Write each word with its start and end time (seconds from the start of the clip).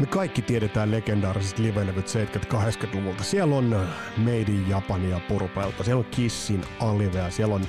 Me 0.00 0.06
kaikki 0.06 0.42
tiedetään 0.42 0.90
legendaariset 0.90 1.58
livelevyt 1.58 2.06
70-80-luvulta. 2.06 3.24
Siellä 3.24 3.56
on 3.56 3.86
Made 4.16 4.38
in 4.38 4.66
Japania 4.68 5.20
purpelta, 5.28 5.84
siellä 5.84 5.98
on 5.98 6.10
Kissin 6.10 6.64
Alivea, 6.80 7.30
siellä 7.30 7.54
on 7.54 7.62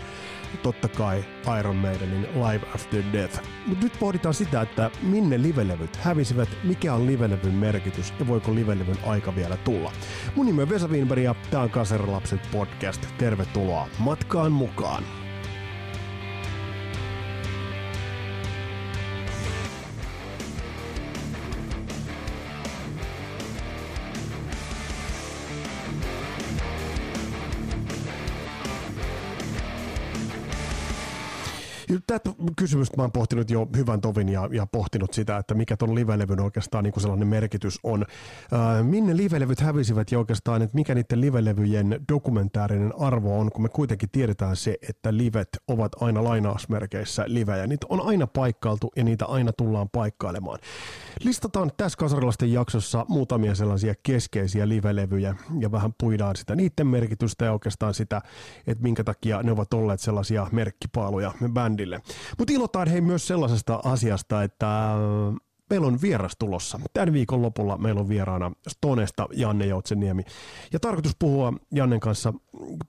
totta 0.63 0.87
kai 0.87 1.23
Iron 1.59 1.75
Maidenin 1.75 2.27
Live 2.33 2.67
After 2.75 3.03
Death. 3.13 3.41
Mutta 3.67 3.83
nyt 3.83 3.93
pohditaan 3.99 4.33
sitä, 4.33 4.61
että 4.61 4.91
minne 5.01 5.41
livelevyt 5.41 5.95
hävisivät, 5.95 6.49
mikä 6.63 6.93
on 6.93 7.07
livelevyn 7.07 7.53
merkitys 7.53 8.13
ja 8.19 8.27
voiko 8.27 8.55
livelevyn 8.55 8.97
aika 9.05 9.35
vielä 9.35 9.57
tulla. 9.57 9.91
Mun 10.35 10.45
nimi 10.45 10.61
on 10.61 10.69
Vesa 10.69 10.87
Wienberg 10.87 11.23
ja 11.23 11.35
tämä 11.51 11.63
on 11.63 11.69
Kaserilapset 11.69 12.41
podcast. 12.51 13.05
Tervetuloa 13.17 13.87
matkaan 13.99 14.51
mukaan. 14.51 15.20
Tätä 32.61 32.69
kysymystä 32.69 32.97
mä 32.97 33.03
oon 33.03 33.11
pohtinut 33.11 33.49
jo 33.49 33.67
hyvän 33.77 34.01
tovin 34.01 34.29
ja, 34.29 34.49
ja 34.51 34.65
pohtinut 34.65 35.13
sitä, 35.13 35.37
että 35.37 35.53
mikä 35.53 35.77
ton 35.77 35.95
livelevyn 35.95 36.39
oikeastaan 36.39 36.83
niin 36.83 36.93
sellainen 36.97 37.27
merkitys 37.27 37.79
on. 37.83 38.05
Äh, 38.53 38.85
minne 38.85 39.17
livelevyt 39.17 39.59
hävisivät 39.59 40.11
ja 40.11 40.19
oikeastaan, 40.19 40.61
että 40.61 40.75
mikä 40.75 40.95
niiden 40.95 41.21
livelevyjen 41.21 42.05
dokumentaarinen 42.11 42.93
arvo 42.99 43.39
on, 43.39 43.51
kun 43.51 43.61
me 43.61 43.69
kuitenkin 43.69 44.09
tiedetään 44.11 44.55
se, 44.55 44.77
että 44.89 45.17
livet 45.17 45.49
ovat 45.67 45.91
aina 46.01 46.23
lainausmerkeissä 46.23 47.23
livejä. 47.27 47.67
Niitä 47.67 47.87
on 47.89 48.01
aina 48.01 48.27
paikkailtu 48.27 48.91
ja 48.95 49.03
niitä 49.03 49.25
aina 49.25 49.53
tullaan 49.53 49.89
paikkailemaan. 49.89 50.59
Listataan 51.23 51.71
tässä 51.77 51.97
kasarilaisten 51.97 52.53
jaksossa 52.53 53.05
muutamia 53.07 53.55
sellaisia 53.55 53.93
keskeisiä 54.03 54.67
livelevyjä 54.67 55.35
ja 55.59 55.71
vähän 55.71 55.93
puidaan 55.97 56.35
sitä 56.35 56.55
niiden 56.55 56.87
merkitystä 56.87 57.45
ja 57.45 57.53
oikeastaan 57.53 57.93
sitä, 57.93 58.21
että 58.67 58.83
minkä 58.83 59.03
takia 59.03 59.43
ne 59.43 59.51
ovat 59.51 59.73
olleet 59.73 59.99
sellaisia 59.99 60.47
merkkipaaluja 60.51 61.31
bändille. 61.53 62.01
Mutta 62.37 62.50
ilotaan 62.51 62.87
hei 62.87 63.01
myös 63.01 63.27
sellaisesta 63.27 63.79
asiasta, 63.83 64.43
että 64.43 64.95
meillä 65.69 65.87
on 65.87 66.01
vieras 66.01 66.33
tulossa. 66.39 66.79
Tämän 66.93 67.13
viikon 67.13 67.41
lopulla 67.41 67.77
meillä 67.77 68.01
on 68.01 68.09
vieraana 68.09 68.51
Stonesta 68.67 69.27
Janne 69.33 69.65
Joutseniemi. 69.65 70.23
Ja 70.73 70.79
tarkoitus 70.79 71.15
puhua 71.19 71.53
Jannen 71.71 71.99
kanssa, 71.99 72.33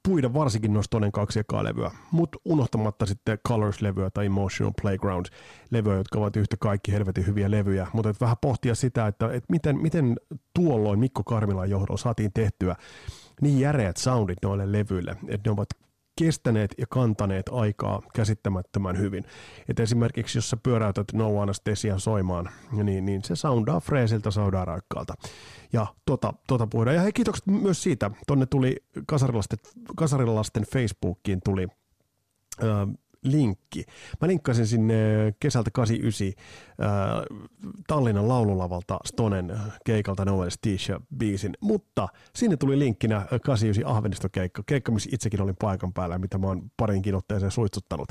puida 0.09 0.35
varsinkin 0.35 0.73
noista 0.73 0.87
Stonen 0.87 1.13
kaksi 1.13 1.41
ekaa 1.41 1.65
levyä, 1.65 1.91
mutta 2.11 2.39
unohtamatta 2.45 3.07
sitten 3.07 3.39
Colors-levyä 3.49 4.11
tai 4.11 4.27
Emotional 4.27 4.73
Playground-levyä, 4.83 5.95
jotka 5.95 6.19
ovat 6.19 6.37
yhtä 6.37 6.57
kaikki 6.61 6.93
helvetin 6.93 7.27
hyviä 7.27 7.51
levyjä. 7.51 7.87
Mutta 7.93 8.15
vähän 8.21 8.37
pohtia 8.41 8.75
sitä, 8.75 9.07
että, 9.07 9.27
että 9.27 9.47
miten, 9.49 9.79
miten 9.79 10.17
tuolloin 10.55 10.99
Mikko 10.99 11.25
Karmilan 11.25 11.71
johdolla 11.71 11.99
saatiin 11.99 12.33
tehtyä 12.35 12.77
niin 13.41 13.61
järeät 13.61 13.97
soundit 13.97 14.39
noille 14.43 14.73
levyille, 14.73 15.17
että 15.29 15.51
ne 15.51 15.53
ovat 15.53 15.69
kestäneet 16.19 16.75
ja 16.79 16.87
kantaneet 16.87 17.47
aikaa 17.53 18.03
käsittämättömän 18.15 18.99
hyvin. 18.99 19.25
Et 19.69 19.81
esimerkiksi 19.81 20.39
jos 20.39 20.51
sä 20.51 20.57
pyöräytät 20.57 21.07
No 21.13 21.41
Anesthesia 21.41 21.99
soimaan, 21.99 22.51
niin, 22.73 23.05
niin 23.05 23.25
se 23.25 23.37
soundaa 23.37 23.81
freesiltä, 23.81 24.31
soundaa 24.31 24.65
raikkaalta. 24.65 25.15
Ja 25.73 25.87
tota, 26.07 26.35
tota 26.49 26.67
puhutaan. 26.67 26.97
Ja 26.97 27.03
hei, 27.03 27.13
kiitokset 27.13 27.47
myös 27.47 27.83
siitä. 27.83 28.11
Tonne 28.27 28.47
tuli 28.47 28.77
kasarilasten, 29.07 29.59
kasarilasten 29.97 30.67
Facebookiin 30.73 31.41
tuli 31.45 31.69
linkki. 33.25 33.85
Mä 34.21 34.29
linkkasin 34.29 34.67
sinne 34.67 34.95
kesältä 35.41 35.71
89 35.71 36.45
äh, 36.81 37.47
Tallinnan 37.87 38.29
laululavalta 38.29 38.99
Stonen 39.05 39.59
keikalta 39.85 40.25
No 40.25 40.39
Tisha 40.61 41.01
biisin, 41.17 41.53
mutta 41.61 42.09
sinne 42.37 42.57
tuli 42.57 42.79
linkkinä 42.79 43.27
89 43.45 43.87
Ahvenistokeikka, 43.87 44.63
keikka, 44.67 44.93
missä 44.93 45.11
itsekin 45.13 45.43
olin 45.43 45.57
paikan 45.61 45.93
päällä, 45.93 46.19
mitä 46.19 46.39
mä 46.39 46.47
oon 46.47 46.71
parinkin 46.77 47.15
otteeseen 47.15 47.51
suitsuttanut. 47.53 48.09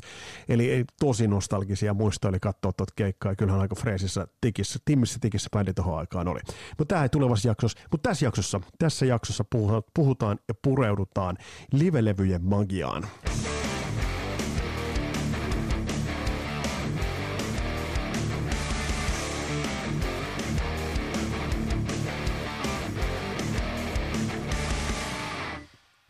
Eli 0.49 0.71
ei 0.71 0.85
tosi 0.99 1.27
nostalgisia 1.27 1.93
muistoja 1.93 2.29
oli 2.29 2.39
katsoa 2.39 2.73
tuota 2.73 2.93
keikkaa, 2.95 3.35
kyllähän 3.35 3.61
aika 3.61 3.75
freesissä 3.75 4.27
tikissä, 4.41 4.79
timmissä 4.85 5.19
tikissä 5.21 5.49
bändi 5.53 5.73
tuohon 5.73 5.99
aikaan 5.99 6.27
oli. 6.27 6.39
Mutta 6.77 6.93
tämä 6.93 7.03
ei 7.03 7.09
tulevassa 7.09 7.47
jaksossa, 7.47 7.79
mutta 7.91 8.09
tässä 8.09 8.25
jaksossa, 8.25 8.61
tässä 8.79 9.05
jaksossa 9.05 9.45
puhutaan 9.93 10.39
ja 10.47 10.53
pureudutaan 10.61 11.37
livelevyjen 11.71 12.43
magiaan. 12.43 13.07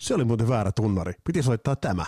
Se 0.01 0.13
oli 0.13 0.25
muuten 0.25 0.49
väärä 0.49 0.71
tunnari. 0.71 1.13
Piti 1.23 1.43
soittaa 1.43 1.75
tämä. 1.75 2.05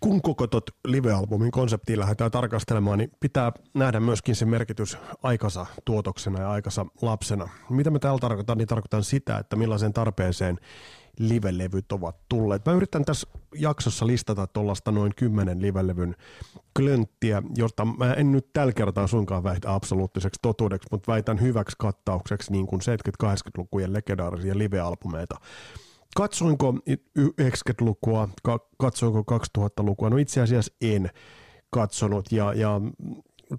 kun 0.00 0.22
koko 0.22 0.46
tot 0.46 0.70
live-albumin 0.86 1.50
konseptiin 1.50 1.98
lähdetään 2.00 2.30
tarkastelemaan, 2.30 2.98
niin 2.98 3.10
pitää 3.20 3.52
nähdä 3.74 4.00
myöskin 4.00 4.36
se 4.36 4.44
merkitys 4.44 4.98
aikansa 5.22 5.66
tuotoksena 5.84 6.40
ja 6.40 6.50
aikansa 6.50 6.86
lapsena. 7.02 7.48
Mitä 7.70 7.90
me 7.90 7.98
täällä 7.98 8.18
tarkoitan, 8.18 8.58
niin 8.58 8.68
tarkoitan 8.68 9.04
sitä, 9.04 9.38
että 9.38 9.56
millaiseen 9.56 9.92
tarpeeseen 9.92 10.58
livelevyt 11.18 11.92
ovat 11.92 12.16
tulleet. 12.28 12.66
Mä 12.66 12.72
yritän 12.72 13.04
tässä 13.04 13.26
jaksossa 13.54 14.06
listata 14.06 14.46
tuollaista 14.46 14.92
noin 14.92 15.12
kymmenen 15.16 15.62
livelevyn 15.62 16.16
klönttiä, 16.76 17.42
josta 17.56 17.84
mä 17.84 18.14
en 18.14 18.32
nyt 18.32 18.52
tällä 18.52 18.72
kertaa 18.72 19.06
sunkaan 19.06 19.44
väitä 19.44 19.74
absoluuttiseksi 19.74 20.38
totuudeksi, 20.42 20.88
mutta 20.90 21.12
väitän 21.12 21.40
hyväksi 21.40 21.76
kattaukseksi 21.78 22.52
niin 22.52 22.66
kuin 22.66 22.80
70-80-lukujen 23.24 23.92
legendaarisia 23.92 24.58
live-albumeita. 24.58 25.34
Katsoinko 26.16 26.74
90-lukua, 27.40 28.28
katsoinko 28.78 29.38
2000-lukua? 29.58 30.10
No 30.10 30.16
itse 30.16 30.40
asiassa 30.40 30.72
en 30.80 31.10
katsonut 31.70 32.32
ja, 32.32 32.52
ja 32.54 32.80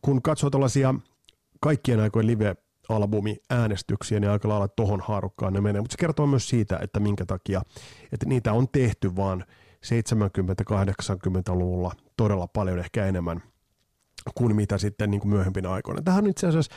kun 0.02 0.22
katsoo 0.22 0.50
tällaisia 0.50 0.96
kaikkien 1.62 2.00
aikojen 2.00 2.28
live 2.28 2.56
albumi 2.90 3.38
äänestyksiä, 3.50 4.20
niin 4.20 4.32
aika 4.32 4.50
lailla 4.50 4.68
tohon 4.68 5.02
haarukkaan 5.02 5.54
ne 5.54 5.62
menee. 5.62 5.82
Mutta 5.82 5.94
se 5.94 5.98
kertoo 5.98 6.28
myös 6.28 6.50
siitä, 6.50 6.80
että 6.82 7.00
minkä 7.00 7.26
takia, 7.26 7.62
että 8.12 8.26
niitä 8.26 8.54
on 8.54 8.68
tehty 8.72 9.16
vaan 9.16 9.46
70-80-luvulla 9.86 11.92
todella 12.18 12.48
paljon 12.48 12.80
ehkä 12.80 13.06
enemmän 13.06 13.44
kuin 14.36 14.56
mitä 14.56 14.78
sitten 14.78 15.12
niin 15.12 15.22
kuin 15.22 15.32
myöhempinä 15.32 15.72
aikoina. 15.72 16.02
Tähän 16.02 16.24
on 16.24 16.30
itse 16.30 16.48
asiassa 16.48 16.76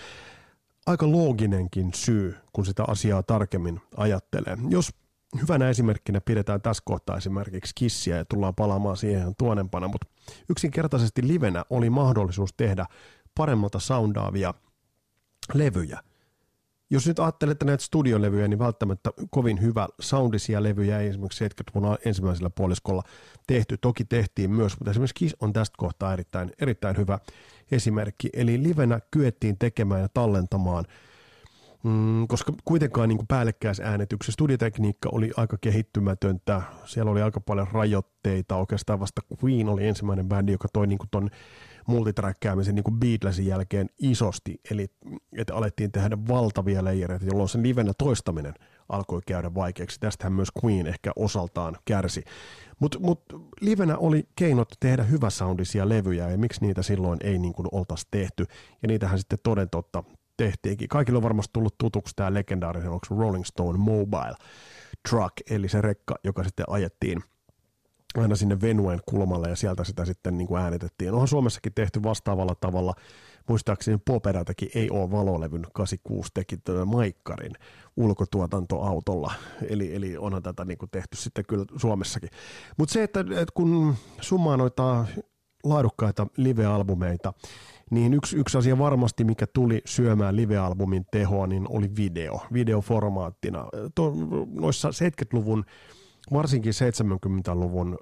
aika 0.87 1.11
looginenkin 1.11 1.91
syy, 1.95 2.37
kun 2.53 2.67
sitä 2.67 2.85
asiaa 2.89 3.23
tarkemmin 3.23 3.81
ajattelee. 3.97 4.59
Jos 4.69 4.91
hyvänä 5.43 5.69
esimerkkinä 5.69 6.21
pidetään 6.21 6.63
tässä 6.63 6.83
kohtaa 6.87 7.17
esimerkiksi 7.17 7.73
kissiä 7.75 8.17
ja 8.17 8.25
tullaan 8.25 8.55
palaamaan 8.55 8.97
siihen 8.97 9.35
tuonempana, 9.39 9.89
mutta 9.89 10.07
yksinkertaisesti 10.49 11.29
livenä 11.29 11.65
oli 11.71 11.91
mahdollisuus 11.91 12.55
tehdä 12.57 12.87
paremmalta 13.35 13.79
soundaavia– 13.79 14.55
levyjä. 15.55 16.03
Jos 16.91 17.07
nyt 17.07 17.19
ajattelette 17.19 17.65
näitä 17.65 17.85
studiolevyjä, 17.85 18.49
niin 18.49 18.59
välttämättä 18.59 19.11
kovin 19.31 19.61
hyvä 19.63 19.89
soundisia 20.01 20.63
levyjä 20.63 21.01
ei 21.01 21.09
esimerkiksi 21.09 21.45
70-luvun 21.45 21.99
ensimmäisellä 22.05 22.51
puoliskolla 22.51 23.03
tehty. 23.47 23.77
Toki 23.77 24.05
tehtiin 24.05 24.51
myös, 24.51 24.79
mutta 24.79 24.91
esimerkiksi 24.91 25.15
Kiss 25.15 25.37
on 25.41 25.53
tästä 25.53 25.75
kohtaa 25.79 26.13
erittäin, 26.13 26.51
erittäin 26.59 26.97
hyvä 26.97 27.19
esimerkki. 27.71 28.29
Eli 28.33 28.63
livenä 28.63 29.01
kyettiin 29.11 29.59
tekemään 29.59 30.01
ja 30.01 30.09
tallentamaan– 30.09 30.85
Mm, 31.85 32.29
koska 32.29 32.53
kuitenkaan 32.65 33.09
niin 33.09 33.27
päällekkäisäänetyksessä 33.29 34.33
studiotekniikka 34.33 35.09
oli 35.13 35.31
aika 35.37 35.57
kehittymätöntä. 35.61 36.63
Siellä 36.85 37.11
oli 37.11 37.23
aika 37.23 37.41
paljon 37.41 37.67
rajoitteita. 37.73 38.57
Oikeastaan 38.57 39.01
vasta 39.01 39.23
Queen 39.45 39.69
oli 39.69 39.87
ensimmäinen 39.87 40.29
bändi, 40.29 40.53
joka 40.53 40.69
toi 40.73 40.87
niin 40.87 40.99
ton 41.11 41.31
multitrackäämisen 41.87 42.75
niin 42.75 42.99
Beatlesin 43.01 43.47
jälkeen 43.47 43.91
isosti. 43.99 44.61
Eli 44.71 44.87
että 45.39 45.55
alettiin 45.55 45.93
tehdä 45.93 46.19
valtavia 46.29 46.85
leijereitä, 46.85 47.27
jolloin 47.27 47.49
sen 47.49 47.63
livenä 47.63 47.93
toistaminen 47.99 48.55
alkoi 48.89 49.21
käydä 49.27 49.55
vaikeaksi. 49.55 50.01
Tästähän 50.01 50.33
myös 50.33 50.49
Queen 50.65 50.87
ehkä 50.87 51.13
osaltaan 51.17 51.77
kärsi. 51.85 52.25
Mutta 52.81 52.99
mut, 52.99 53.23
livenä 53.61 53.97
oli 53.97 54.29
keinot 54.37 54.69
tehdä 54.81 55.03
hyväsoundisia 55.03 55.89
levyjä 55.89 56.31
ja 56.31 56.39
miksi 56.39 56.61
niitä 56.61 56.83
silloin 56.83 57.19
ei 57.23 57.39
niin 57.39 57.53
kuin 57.53 57.69
oltaisi 57.73 58.07
tehty. 58.11 58.45
Ja 58.83 58.89
niitähän 58.89 59.19
sitten 59.19 59.39
toden 59.43 59.71
totta 59.71 60.05
tehtiinkin. 60.39 60.89
Kaikille 60.89 61.17
on 61.17 61.23
varmasti 61.23 61.53
tullut 61.53 61.79
tutuksi 61.79 62.17
tämä 62.17 62.35
legendaarinen, 62.35 62.91
onko 62.91 63.07
Rolling 63.19 63.45
Stone 63.45 63.79
Mobile 63.79 64.35
Truck, 65.09 65.33
eli 65.51 65.69
se 65.69 65.81
rekka, 65.81 66.15
joka 66.25 66.45
sitten 66.45 66.67
ajettiin 66.69 67.23
aina 68.17 68.37
sinne 68.37 68.61
Venuen 68.61 69.01
kulmalle 69.07 69.49
ja 69.49 69.57
sieltä 69.57 69.85
sitä 69.85 70.05
sitten 70.05 70.39
niin 70.39 70.49
kuin 70.49 70.63
äänitettiin. 70.63 71.13
Onhan 71.13 71.29
Suomessakin 71.29 71.73
tehty 71.75 72.03
vastaavalla 72.03 72.55
tavalla. 72.55 72.95
Muistaakseni 73.49 73.99
Popera 74.05 74.45
teki 74.45 74.71
Ei 74.75 74.91
ole 74.91 75.11
valolevyn 75.11 75.67
86 75.73 76.31
teki 76.35 76.57
Maikkarin 76.85 77.53
ulkotuotantoautolla. 77.97 79.33
Eli, 79.69 79.95
eli 79.95 80.17
onhan 80.17 80.43
tätä 80.43 80.65
niin 80.65 80.79
kuin 80.79 80.91
tehty 80.91 81.17
sitten 81.17 81.45
kyllä 81.49 81.65
Suomessakin. 81.77 82.31
Mutta 82.77 82.93
se, 82.93 83.03
että, 83.03 83.21
että 83.21 83.53
kun 83.55 83.95
summaa 84.21 84.57
noita 84.57 85.07
laadukkaita 85.65 86.27
live-albumeita, 86.37 87.33
niin 87.91 88.15
yksi, 88.15 88.37
yksi 88.37 88.59
asia 88.59 88.79
varmasti, 88.79 89.25
mikä 89.25 89.47
tuli 89.53 89.83
syömään 89.85 90.37
live-albumin 90.37 91.05
tehoa, 91.11 91.47
niin 91.47 91.67
oli 91.69 91.91
video, 91.97 92.41
videoformaattina. 92.53 93.65
To, 93.95 94.13
noissa 94.55 94.89
70-luvun, 94.89 95.65
varsinkin 96.33 96.73
70-luvun 96.73 97.99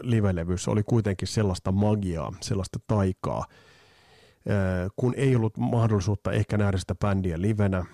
live-levyssä 0.00 0.70
oli 0.70 0.82
kuitenkin 0.82 1.28
sellaista 1.28 1.72
magiaa, 1.72 2.32
sellaista 2.40 2.78
taikaa, 2.86 3.44
kun 4.96 5.14
ei 5.16 5.36
ollut 5.36 5.58
mahdollisuutta 5.58 6.32
ehkä 6.32 6.58
nähdä 6.58 6.78
sitä 6.78 6.94
bändiä 6.94 7.40
livenä, 7.40 7.84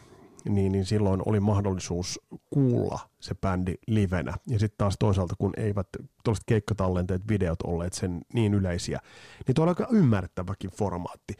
niin, 0.48 0.72
niin 0.72 0.84
silloin 0.84 1.22
oli 1.26 1.40
mahdollisuus 1.40 2.20
kuulla 2.50 2.98
se 3.20 3.34
bändi 3.34 3.74
livenä. 3.86 4.34
Ja 4.48 4.58
sitten 4.58 4.78
taas 4.78 4.96
toisaalta, 4.98 5.34
kun 5.38 5.52
eivät 5.56 5.86
tuollaiset 6.24 6.44
keikkatallenteet, 6.46 7.28
videot 7.28 7.62
olleet 7.62 7.92
sen 7.92 8.20
niin 8.34 8.54
yleisiä, 8.54 9.00
niin 9.46 9.54
tuo 9.54 9.62
on 9.62 9.68
aika 9.68 9.86
ymmärrettäväkin 9.90 10.70
formaatti. 10.70 11.34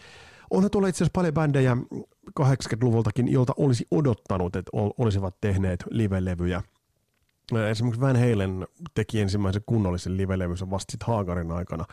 Onhan 0.51 0.71
tuolla 0.71 0.89
itse 0.89 1.05
asiassa 1.05 1.13
paljon 1.15 1.35
bändejä 1.35 1.77
80-luvultakin, 2.41 3.33
joilta 3.33 3.53
olisi 3.57 3.87
odottanut, 3.91 4.57
että 4.57 4.71
olisivat 4.99 5.37
tehneet 5.41 5.85
live-levyjä. 5.91 6.63
Esimerkiksi 7.71 8.01
Van 8.01 8.17
Halen 8.17 8.67
teki 8.95 9.21
ensimmäisen 9.21 9.63
kunnollisen 9.67 10.17
live-levynsä 10.17 10.71
vasta 10.71 10.93
sitten 10.93 11.07
Haagarin 11.07 11.53
aikana 11.53 11.85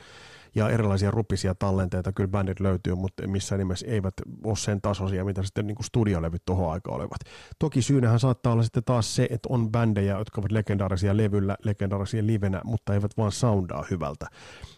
ja 0.56 0.70
erilaisia 0.70 1.12
rupisia 1.12 1.56
tallenteita 1.56 2.12
kyllä 2.12 2.28
bändit 2.28 2.60
löytyy, 2.60 2.96
mutta 2.96 3.28
missään 3.28 3.60
nimessä 3.60 3.88
eivät 3.88 4.14
ole 4.44 4.56
sen 4.56 4.82
tasoisia, 4.82 5.26
mitä 5.26 5.44
sitten 5.44 5.68
niin 5.68 5.76
kuin 5.76 5.86
studiolevyt 5.86 6.46
tuohon 6.46 6.72
aikaan 6.72 6.96
olivat. 6.96 7.20
Toki 7.60 7.82
syynähän 7.82 8.20
saattaa 8.20 8.54
olla 8.54 8.64
sitten 8.64 8.84
taas 8.84 9.16
se, 9.16 9.28
että 9.30 9.50
on 9.52 9.72
bändejä, 9.72 10.18
jotka 10.18 10.42
ovat 10.42 10.52
legendaarisia 10.52 11.18
levyllä, 11.18 11.58
legendaarisia 11.64 12.26
livenä, 12.26 12.62
mutta 12.64 12.94
eivät 12.94 13.18
vaan 13.18 13.32
soundaa 13.32 13.86
hyvältä. 13.92 14.28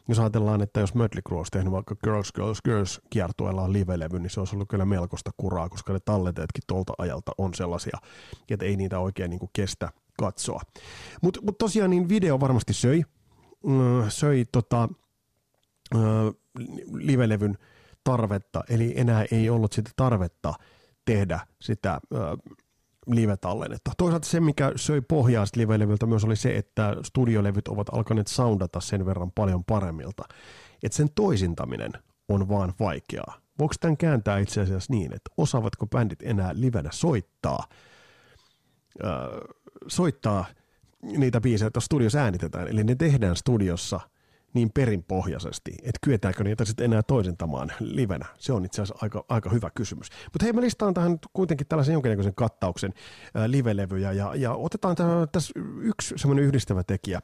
Jos 0.07 0.19
ajatellaan, 0.19 0.61
että 0.61 0.79
jos 0.79 0.95
Mötley 0.95 1.21
Crue 1.27 1.37
olisi 1.39 1.51
tehnyt 1.51 1.71
vaikka 1.71 1.95
Girls, 2.03 2.31
Girls, 2.33 2.61
Girls 2.61 3.01
kiertueellaan 3.09 3.73
live-levy, 3.73 4.19
niin 4.19 4.29
se 4.29 4.39
olisi 4.39 4.55
ollut 4.55 4.69
kyllä 4.69 4.85
melkoista 4.85 5.31
kuraa, 5.37 5.69
koska 5.69 5.93
ne 5.93 5.99
tallenteetkin 5.99 6.63
tuolta 6.67 6.93
ajalta 6.97 7.31
on 7.37 7.53
sellaisia, 7.53 7.97
että 8.49 8.65
ei 8.65 8.75
niitä 8.75 8.99
oikein 8.99 9.29
niin 9.29 9.39
kuin 9.39 9.49
kestä 9.53 9.89
katsoa. 10.17 10.61
Mutta 11.21 11.39
mut 11.43 11.57
tosiaan 11.57 11.89
niin 11.89 12.09
video 12.09 12.39
varmasti 12.39 12.73
söi, 12.73 13.03
mm, 13.65 14.09
söi 14.09 14.45
tota, 14.51 14.89
livelevyn 16.93 17.57
tarvetta, 18.03 18.63
eli 18.69 18.93
enää 18.95 19.25
ei 19.31 19.49
ollut 19.49 19.73
sitä 19.73 19.89
tarvetta 19.95 20.53
tehdä 21.05 21.39
sitä 21.61 22.01
live-tallennetta. 23.07 23.91
Toisaalta 23.97 24.27
se, 24.27 24.39
mikä 24.39 24.71
söi 24.75 25.01
pohjaa 25.01 25.45
live-levyltä 25.55 26.05
myös 26.05 26.25
oli 26.25 26.35
se, 26.35 26.57
että 26.57 26.95
studiolevyt 27.03 27.67
ovat 27.67 27.87
alkaneet 27.93 28.27
soundata 28.27 28.79
sen 28.79 29.05
verran 29.05 29.31
paljon 29.31 29.63
paremmilta, 29.63 30.23
että 30.83 30.95
sen 30.95 31.09
toisintaminen 31.15 31.91
on 32.29 32.49
vaan 32.49 32.73
vaikeaa. 32.79 33.41
Voiko 33.59 33.73
tämän 33.79 33.97
kääntää 33.97 34.39
itse 34.39 34.61
asiassa 34.61 34.93
niin, 34.93 35.13
että 35.13 35.31
osaavatko 35.37 35.87
bändit 35.87 36.19
enää 36.23 36.51
livenä 36.53 36.89
soittaa, 36.93 37.63
äh, 39.05 39.11
soittaa 39.87 40.45
niitä 41.01 41.41
biisejä, 41.41 41.65
joita 41.65 41.79
studiossa 41.79 42.19
äänitetään, 42.19 42.67
eli 42.67 42.83
ne 42.83 42.95
tehdään 42.95 43.35
studiossa– 43.35 43.99
niin 44.53 44.71
perinpohjaisesti, 44.73 45.71
että 45.71 45.99
kyetäänkö 46.01 46.43
niitä 46.43 46.65
sitten 46.65 46.85
enää 46.85 47.03
toisentamaan 47.03 47.71
livenä? 47.79 48.25
Se 48.37 48.53
on 48.53 48.65
itse 48.65 48.81
asiassa 48.81 49.05
aika, 49.05 49.25
aika 49.29 49.49
hyvä 49.49 49.69
kysymys. 49.75 50.09
Mutta 50.25 50.43
hei, 50.43 50.53
mä 50.53 50.61
listaan 50.61 50.93
tähän 50.93 51.19
kuitenkin 51.33 51.67
tällaisen 51.67 51.93
jonkinnäköisen 51.93 52.35
kattauksen 52.35 52.93
ää, 53.35 53.51
livelevyjä 53.51 54.11
ja, 54.11 54.35
ja 54.35 54.53
otetaan 54.53 54.95
tässä 55.31 55.53
yksi 55.81 56.15
semmoinen 56.17 56.45
yhdistävä 56.45 56.83
tekijä. 56.83 57.21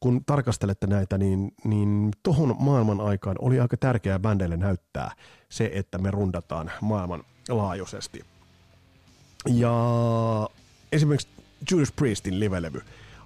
Kun 0.00 0.24
tarkastelette 0.24 0.86
näitä, 0.86 1.18
niin, 1.18 1.52
niin 1.64 2.10
tohon 2.22 2.56
maailman 2.58 3.00
aikaan 3.00 3.36
oli 3.40 3.60
aika 3.60 3.76
tärkeää 3.76 4.18
bändeille 4.18 4.56
näyttää 4.56 5.10
se, 5.48 5.70
että 5.74 5.98
me 5.98 6.10
rundataan 6.10 6.72
maailman 6.80 7.24
laajuisesti. 7.48 8.24
Ja 9.48 9.72
esimerkiksi 10.92 11.28
Judas 11.70 11.92
Priestin 11.92 12.40
livelevy 12.40 12.82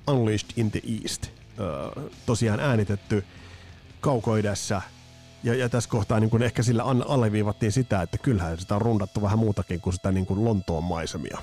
Unleashed 0.08 0.50
in 0.56 0.70
the 0.70 0.80
East– 1.02 1.26
tosiaan 2.26 2.60
äänitetty 2.60 3.24
kaukoidessa. 4.00 4.82
Ja, 5.42 5.54
ja 5.54 5.68
tässä 5.68 5.90
kohtaa 5.90 6.20
niin 6.20 6.30
kun 6.30 6.42
ehkä 6.42 6.62
sillä 6.62 6.84
alleviivattiin 7.08 7.72
sitä, 7.72 8.02
että 8.02 8.18
kyllähän 8.18 8.58
sitä 8.58 8.74
on 8.74 8.82
rundattu 8.82 9.22
vähän 9.22 9.38
muutakin 9.38 9.80
kuin 9.80 9.94
sitä 9.94 10.12
niin 10.12 10.26
kuin 10.26 10.44
Lontoon 10.44 10.84
maisemia. 10.84 11.38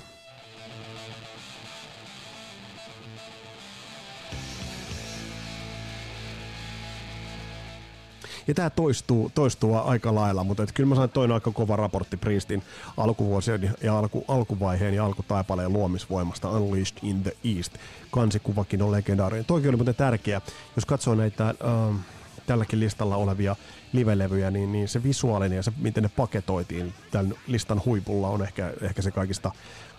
Ja 8.48 8.54
tämä 8.54 8.70
toistuu, 8.70 9.30
toistuu 9.34 9.74
aika 9.74 10.14
lailla, 10.14 10.44
mutta 10.44 10.62
et 10.62 10.72
kyllä 10.72 10.88
mä 10.88 10.94
sain 10.94 11.10
toinen 11.10 11.34
aika 11.34 11.50
kova 11.50 11.76
raportti 11.76 12.16
Priestin 12.16 12.62
alkuvuosien 12.96 13.74
ja 13.82 13.98
alku, 13.98 14.24
alkuvaiheen 14.28 14.94
ja 14.94 15.04
alkutaipaleen 15.04 15.72
luomisvoimasta 15.72 16.50
Unleashed 16.50 16.98
in 17.02 17.22
the 17.22 17.36
East. 17.44 17.72
Kansikuvakin 18.10 18.82
on 18.82 18.92
legendaarinen. 18.92 19.44
Toikin 19.44 19.68
oli 19.68 19.76
muuten 19.76 19.94
tärkeä. 19.94 20.40
Jos 20.76 20.84
katsoo 20.84 21.14
näitä... 21.14 21.54
Uh, 21.88 21.94
tälläkin 22.48 22.80
listalla 22.80 23.16
olevia 23.16 23.56
livelevyjä, 23.92 24.50
niin, 24.50 24.72
niin 24.72 24.88
se 24.88 25.02
visuaalinen 25.02 25.56
ja 25.56 25.62
se, 25.62 25.72
miten 25.78 26.02
ne 26.02 26.10
paketoitiin 26.16 26.94
tämän 27.10 27.34
listan 27.46 27.82
huipulla 27.84 28.28
on 28.28 28.42
ehkä, 28.42 28.72
ehkä 28.80 29.02
se 29.02 29.10
kaikista 29.10 29.52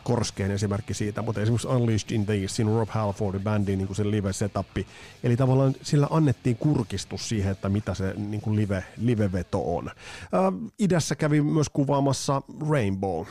korskein 0.04 0.52
esimerkki 0.52 0.94
siitä, 0.94 1.22
mutta 1.22 1.42
esimerkiksi 1.42 1.68
Unleashed 1.68 2.12
in 2.12 2.26
the 2.26 2.34
East, 2.34 2.56
siinä 2.56 2.72
Rob 2.72 2.90
Halfordin 2.90 3.42
bändin 3.42 3.78
niin 3.78 3.96
se 3.96 4.12
live-setappi, 4.12 4.88
eli 5.24 5.38
tavallaan 5.38 5.74
sillä 5.82 6.08
annettiin 6.10 6.58
kurkistus 6.58 7.30
siihen, 7.30 7.52
että 7.52 7.70
mitä 7.70 7.94
se 7.94 8.14
niin 8.14 8.42
kuin 8.42 8.56
live, 8.56 8.84
live-veto 8.98 9.76
on. 9.76 9.88
Äh, 9.88 10.72
idässä 10.80 11.16
kävi 11.16 11.42
myös 11.42 11.70
kuvaamassa 11.70 12.42
Rainbow, 12.70 13.26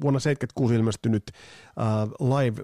vuonna 0.00 0.20
76 0.20 0.74
ilmestynyt 0.74 1.32
äh, 1.32 2.08
live 2.38 2.62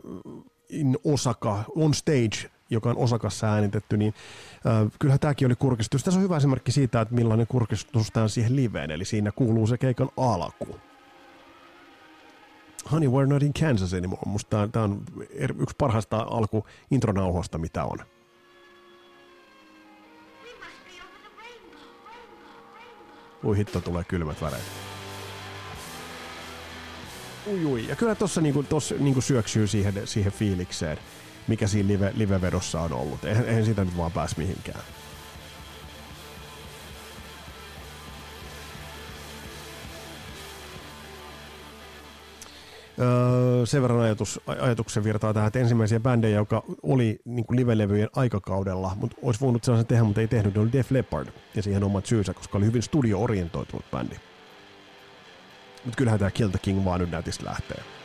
in 0.69 0.99
Osaka, 1.05 1.65
on 1.77 1.95
stage 1.95 2.58
joka 2.71 2.91
on 2.91 2.97
osakassa 2.97 3.53
äänitetty, 3.53 3.97
niin 3.97 4.15
äh, 4.67 4.93
kyllähän 4.99 5.21
tämäkin 5.21 5.47
oli 5.47 5.57
kurkistus. 5.57 6.05
Tässä 6.05 6.19
on 6.21 6.25
hyvä 6.25 6.37
esimerkki 6.37 6.73
siitä, 6.73 7.01
että 7.01 7.15
millainen 7.15 7.47
kurkistus 7.47 8.11
tämä 8.11 8.25
on 8.25 8.31
siihen 8.31 8.57
liveen, 8.57 8.91
eli 8.91 9.05
siinä 9.05 9.33
kuuluu 9.33 9.67
se 9.67 9.79
keikan 9.79 10.09
alku. 10.17 10.77
Honey, 12.93 13.09
we're 13.09 13.27
not 13.27 13.43
in 13.43 13.53
Kansas 13.61 13.95
anymore. 13.95 14.23
Musta 14.27 14.69
tämä 14.73 14.85
on 14.85 15.03
er, 15.35 15.55
yksi 15.59 15.77
parhaista 15.79 16.27
alku 16.31 16.67
intronauhoista, 16.91 17.59
mitä 17.59 17.85
on. 17.85 17.99
Ui 23.45 23.57
hitto, 23.57 23.81
tulee 23.81 24.05
kylmät 24.05 24.43
väreet. 24.43 24.63
Ui, 27.47 27.65
ui. 27.65 27.89
Ja 27.89 27.97
kyllä 27.97 28.15
tuossa 28.15 28.41
niinku, 28.41 28.65
niinku 28.99 29.21
syöksyy 29.21 29.67
siihen, 29.67 29.95
siihen 30.05 30.33
fiilikseen, 30.33 30.99
mikä 31.49 31.67
siinä 31.67 31.89
live, 31.89 32.13
live-vedossa 32.15 32.81
on 32.81 32.93
ollut. 32.93 33.25
Eihän, 33.25 33.49
eihän 33.49 33.65
siitä 33.65 33.85
nyt 33.85 33.97
vaan 33.97 34.13
pääs 34.13 34.37
mihinkään. 34.37 34.81
Öö, 43.01 43.67
sen 43.67 43.83
verran 43.83 44.01
ajatus, 44.01 44.41
ajatuksen 44.47 45.05
virtaa 45.05 45.35
tähän, 45.35 45.47
että 45.47 45.59
ensimmäisiä 45.59 46.01
bändejä, 46.01 46.37
joka 46.37 46.63
oli 46.83 47.21
niin 47.25 47.45
live-levyjen 47.51 48.09
aikakaudella, 48.17 48.97
mutta 49.01 49.17
olisi 49.23 49.41
voinut 49.41 49.65
sellaisen 49.65 49.87
tehdä, 49.87 50.05
mutta 50.05 50.21
ei 50.21 50.29
tehnyt, 50.29 50.55
ne 50.55 50.61
oli 50.61 50.73
Def 50.73 50.91
Leppard 50.91 51.29
ja 51.55 51.63
siihen 51.63 51.85
omat 51.85 52.07
syysä, 52.07 52.35
koska 52.35 52.59
oli 52.59 52.67
hyvin 52.67 52.83
studio-orientoitunut 52.83 53.91
bändi. 53.91 54.15
Mutta 55.85 55.97
kyllähän 55.97 56.19
tämä 56.19 56.31
Kill 56.31 56.49
the 56.49 56.59
King 56.63 56.85
vaan 56.85 57.01
nyt 57.01 57.11
nätistä 57.11 57.45
lähtee. 57.45 57.98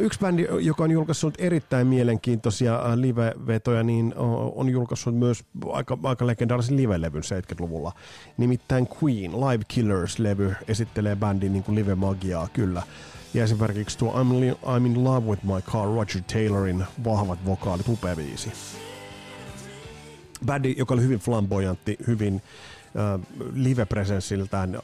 Yksi 0.00 0.20
bändi, 0.20 0.46
joka 0.60 0.84
on 0.84 0.90
julkaissut 0.90 1.34
erittäin 1.38 1.86
mielenkiintoisia 1.86 2.80
live-vetoja, 2.94 3.82
niin 3.82 4.14
on 4.54 4.68
julkaissut 4.68 5.14
myös 5.14 5.44
aika, 5.72 5.98
aika 6.02 6.26
legendaarisen 6.26 6.76
live-levyn 6.76 7.22
70-luvulla. 7.22 7.92
Nimittäin 8.36 8.88
Queen, 9.02 9.32
Live 9.32 9.64
Killers-levy, 9.68 10.54
esittelee 10.68 11.16
bändin 11.16 11.52
niin 11.52 11.64
live-magiaa 11.68 12.48
kyllä. 12.52 12.82
Ja 13.34 13.44
esimerkiksi 13.44 13.98
tuo 13.98 14.12
I'm, 14.12 14.56
I'm 14.64 14.86
in 14.86 15.04
love 15.04 15.26
with 15.26 15.44
my 15.44 15.60
car, 15.72 15.86
Roger 15.86 16.22
Taylorin 16.32 16.84
vahvat 17.04 17.38
vokaalit, 17.46 17.88
upea 17.88 18.16
biisi. 18.16 18.52
Bändi, 20.46 20.74
joka 20.78 20.94
oli 20.94 21.02
hyvin 21.02 21.18
flamboyantti, 21.18 21.96
hyvin 22.06 22.34
äh, 22.34 23.20
live-presenssiltään 23.54 24.80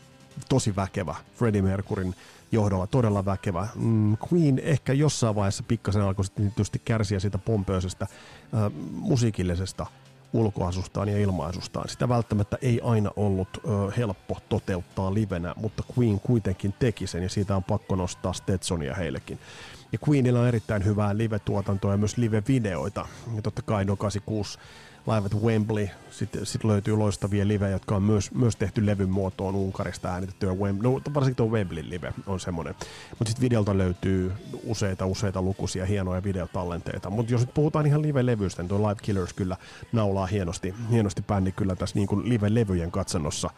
tosi 0.48 0.76
väkevä 0.76 1.14
Freddie 1.34 1.62
Mercuryn 1.62 2.14
johdolla 2.54 2.86
todella 2.86 3.24
väkevä. 3.24 3.68
Mm, 3.74 4.16
Queen 4.32 4.58
ehkä 4.58 4.92
jossain 4.92 5.34
vaiheessa 5.34 5.64
pikkasen 5.68 6.02
alkoi 6.02 6.24
sitten 6.24 6.44
tietysti 6.44 6.82
kärsiä 6.84 7.20
siitä 7.20 7.38
pompöisestä 7.38 8.04
äh, 8.04 8.72
musiikillisesta 8.92 9.86
ulkoasustaan 10.34 11.08
ja 11.08 11.18
ilmaisustaan. 11.18 11.88
Sitä 11.88 12.08
välttämättä 12.08 12.58
ei 12.62 12.80
aina 12.84 13.10
ollut 13.16 13.48
ö, 13.56 13.90
helppo 13.96 14.38
toteuttaa 14.48 15.14
livenä, 15.14 15.54
mutta 15.56 15.82
Queen 15.98 16.20
kuitenkin 16.20 16.74
teki 16.78 17.06
sen 17.06 17.22
ja 17.22 17.28
siitä 17.28 17.56
on 17.56 17.64
pakko 17.64 17.96
nostaa 17.96 18.32
Stetsonia 18.32 18.94
heillekin. 18.94 19.38
Ja 19.92 19.98
Queenilla 20.08 20.40
on 20.40 20.48
erittäin 20.48 20.84
hyvää 20.84 21.18
live-tuotantoa 21.18 21.92
ja 21.92 21.96
myös 21.96 22.16
live-videoita. 22.16 23.06
Ja 23.36 23.42
totta 23.42 23.62
kai 23.62 23.84
no 23.84 23.96
86 23.96 24.58
Live 25.06 25.26
at 25.26 25.42
Wembley. 25.42 25.88
Sitten 26.10 26.46
sit 26.46 26.64
löytyy 26.64 26.96
loistavia 26.96 27.48
live, 27.48 27.70
jotka 27.70 27.96
on 27.96 28.02
myös, 28.02 28.34
myös 28.34 28.56
tehty 28.56 28.86
levyn 28.86 29.10
muotoon 29.10 29.54
Unkarista 29.54 30.08
äänitettyä. 30.08 30.52
Wem- 30.52 30.82
no, 30.82 31.00
varsinkin 31.14 31.36
tuo 31.36 31.46
Wembley 31.46 31.90
live 31.90 32.12
on 32.26 32.40
semmoinen. 32.40 32.74
Mutta 33.18 33.30
sitten 33.30 33.42
videolta 33.42 33.78
löytyy 33.78 34.32
useita, 34.64 35.06
useita 35.06 35.42
lukuisia 35.42 35.86
hienoja 35.86 36.24
videotallenteita. 36.24 37.10
Mutta 37.10 37.32
jos 37.32 37.40
nyt 37.40 37.54
puhutaan 37.54 37.86
ihan 37.86 38.02
live-levyistä, 38.02 38.62
niin 38.62 38.68
tuo 38.68 38.88
Live 38.88 39.00
Killers 39.02 39.32
kyllä 39.32 39.56
naulaa 39.92 40.26
hienosti, 40.26 40.74
hienosti 40.90 41.22
bändi 41.22 41.52
kyllä 41.52 41.76
tässä 41.76 41.96
niin 41.96 42.08
kuin 42.08 42.28
live-levyjen 42.28 42.90
katsannossa 42.90 43.50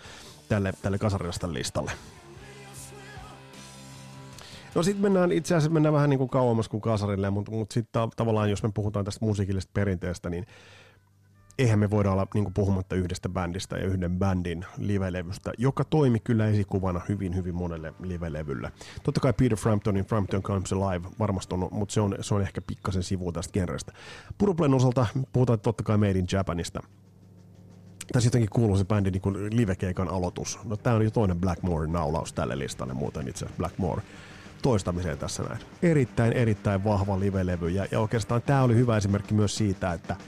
tälle, 0.49 0.73
tälle 0.83 0.99
kasarilasta 0.99 1.53
listalle. 1.53 1.93
No 4.75 4.83
sitten 4.83 5.03
mennään, 5.03 5.33
itse 5.33 5.55
asiassa 5.55 5.73
mennään 5.73 5.93
vähän 5.93 6.11
niin 6.11 6.19
kuin 6.19 6.31
kauemmas 6.31 6.69
kuin 6.69 6.81
kasarille, 6.81 7.31
mutta, 7.31 7.53
mutta 7.53 7.75
sitten 7.75 8.03
tavallaan 8.17 8.51
jos 8.51 8.63
me 8.63 8.71
puhutaan 8.75 9.05
tästä 9.05 9.25
musiikillisesta 9.25 9.71
perinteestä, 9.75 10.31
niin 10.31 10.47
eihän 11.59 11.79
me 11.79 11.91
voida 11.91 12.13
olla 12.13 12.27
niin 12.35 12.55
puhumatta 12.55 12.95
yhdestä 12.95 13.29
bändistä 13.29 13.77
ja 13.77 13.87
yhden 13.87 14.19
bändin 14.19 14.65
livelevystä, 14.79 15.53
joka 15.59 15.85
toimi 15.85 16.21
kyllä 16.21 16.47
esikuvana 16.47 17.01
hyvin, 17.09 17.37
hyvin 17.37 17.55
monelle 17.55 17.95
livelevylle. 18.03 18.73
Totta 19.03 19.21
kai 19.21 19.33
Peter 19.33 19.59
Framptonin 19.59 20.05
Frampton 20.05 20.43
Comes 20.43 20.73
Alive 20.73 21.09
varmasti 21.19 21.55
on, 21.55 21.69
mutta 21.71 21.93
se 21.93 22.01
on, 22.01 22.15
se 22.21 22.35
on 22.35 22.43
ehkä 22.43 22.61
pikkasen 22.61 23.03
sivu 23.03 23.33
tästä 23.33 23.53
genrestä. 23.53 23.93
Purplen 24.39 24.75
osalta 24.75 25.07
puhutaan 25.33 25.61
totta 25.61 25.83
kai 25.83 25.99
Made 25.99 26.19
in 26.19 26.27
Japanista. 26.33 26.81
Tässä 28.13 28.27
jotenkin 28.27 28.51
kuuluu 28.51 28.77
se 28.77 28.85
bändin 28.85 29.13
niin 29.13 29.57
livekeikan 29.57 30.09
aloitus. 30.09 30.59
No 30.65 30.77
tää 30.77 30.95
on 30.95 31.05
jo 31.05 31.11
toinen 31.11 31.41
Blackmore-naulaus 31.41 32.33
tälle 32.33 32.59
listalle 32.59 32.95
muuten 32.95 33.29
itse 33.29 33.45
asiassa 33.45 33.59
Blackmore 33.59 34.03
toistamiseen 34.63 35.19
tässä 35.19 35.43
näin. 35.43 35.61
Erittäin, 35.83 36.33
erittäin 36.33 36.85
vahva 36.85 37.21
livelevy 37.21 37.69
ja, 37.69 37.87
ja 37.91 38.01
oikeastaan 38.01 38.43
tämä 38.43 38.63
oli 38.63 38.75
hyvä 38.75 38.97
esimerkki 38.97 39.35
myös 39.35 39.57
siitä, 39.57 39.93
että– 39.93 40.17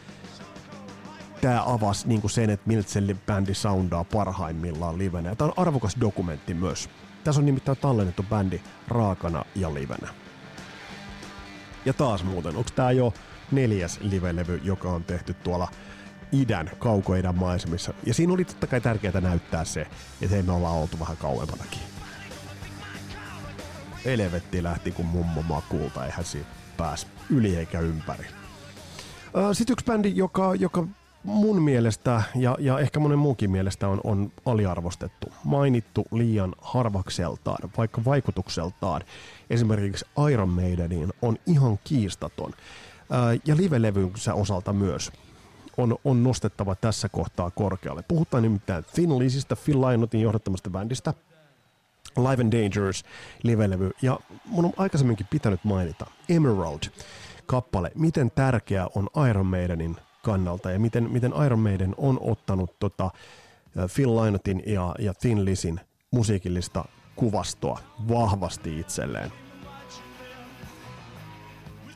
tämä 1.41 1.63
avasi 1.67 2.09
niin 2.09 2.21
kuin 2.21 2.31
sen, 2.31 2.51
että 2.51 2.69
miltä 2.69 2.91
se 2.91 3.01
bändi 3.27 3.55
soundaa 3.55 4.05
parhaimmillaan 4.05 4.99
livenä. 4.99 5.35
Tämä 5.35 5.49
on 5.49 5.55
arvokas 5.57 5.97
dokumentti 6.01 6.55
myös. 6.55 6.91
Tässä 7.25 7.41
on 7.41 7.47
nimittäin 7.47 7.79
tallennettu 7.79 8.23
bändi 8.23 8.61
raakana 8.89 9.45
ja 9.55 9.75
livenä. 9.75 10.09
Ja 11.85 11.93
taas 11.93 12.25
muuten, 12.25 12.57
onko 12.57 12.71
tämä 12.75 12.91
jo 12.91 13.15
neljäs 13.53 14.01
livelevy, 14.01 14.61
joka 14.65 14.91
on 14.91 15.05
tehty 15.05 15.35
tuolla 15.35 15.69
idän, 16.33 16.71
kaukoidän 16.79 17.39
maisemissa. 17.39 17.95
Ja 18.07 18.15
siinä 18.15 18.33
oli 18.33 18.45
totta 18.45 18.67
kai 18.67 18.81
tärkeää 18.81 19.21
näyttää 19.21 19.65
se, 19.65 19.81
että 19.81 20.35
hei 20.35 20.43
me 20.43 20.53
ollaan 20.53 20.77
oltu 20.77 21.01
vähän 21.01 21.17
kauempanakin. 21.17 21.81
Elevetti 24.05 24.63
lähti 24.63 24.93
kuin 24.93 25.09
mummo 25.09 25.43
makuulta, 25.43 26.07
eihän 26.07 26.25
siitä 26.25 26.49
pääs 26.77 27.07
yli 27.31 27.57
eikä 27.57 27.81
ympäri. 27.81 28.27
Sitten 29.53 29.73
yksi 29.73 29.85
bändi, 29.85 30.13
joka, 30.15 30.55
joka 30.55 30.87
mun 31.25 31.63
mielestä 31.63 32.23
ja, 32.35 32.57
ja 32.59 32.79
ehkä 32.79 33.01
monen 33.01 33.19
muunkin 33.19 33.51
mielestä 33.51 33.89
on, 33.89 34.01
on 34.05 34.33
aliarvostettu, 34.47 35.27
mainittu 35.45 36.05
liian 36.13 36.55
harvakseltaan, 36.61 37.71
vaikka 37.77 38.05
vaikutukseltaan. 38.05 39.03
Esimerkiksi 39.51 40.05
Iron 40.33 40.49
Maidenin 40.49 41.13
on 41.23 41.37
ihan 41.47 41.79
kiistaton. 41.85 42.53
Ää, 43.11 43.33
ja 43.47 43.57
live-levynsä 43.57 44.35
osalta 44.35 44.73
myös 44.73 45.13
on, 45.77 45.97
on 46.05 46.23
nostettava 46.23 46.75
tässä 46.75 47.09
kohtaa 47.09 47.51
korkealle. 47.51 48.05
Puhutaan 48.09 48.43
nimittäin 48.43 48.85
Thin 48.95 49.19
Lizzystä, 49.19 49.57
Phil 49.65 49.81
Lynottin 49.81 50.21
johdattamasta 50.21 50.71
bändistä, 50.71 51.15
Live 52.17 52.43
and 52.43 52.53
Dangerous 52.53 53.05
live-levy, 53.43 53.91
ja 54.03 54.21
mun 54.45 54.65
on 54.65 54.73
aikaisemminkin 54.77 55.27
pitänyt 55.31 55.65
mainita 55.65 56.07
Emerald 56.29 56.81
kappale, 57.47 57.91
miten 57.95 58.31
tärkeä 58.31 58.87
on 58.95 59.09
Iron 59.31 59.47
Maidenin 59.47 59.97
kannalta 60.23 60.71
ja 60.71 60.79
miten, 60.79 61.11
miten 61.13 61.33
Iron 61.47 61.59
Maiden 61.59 61.95
on 61.97 62.19
ottanut 62.21 62.79
tota 62.79 63.11
Phil 63.95 64.17
Lynottin 64.17 64.63
ja, 64.67 64.95
ja 64.99 65.15
Thin 65.15 65.45
Lizin 65.45 65.81
musiikillista 66.11 66.85
kuvastoa 67.17 67.79
vahvasti 68.09 68.81
itselleen. 68.81 69.33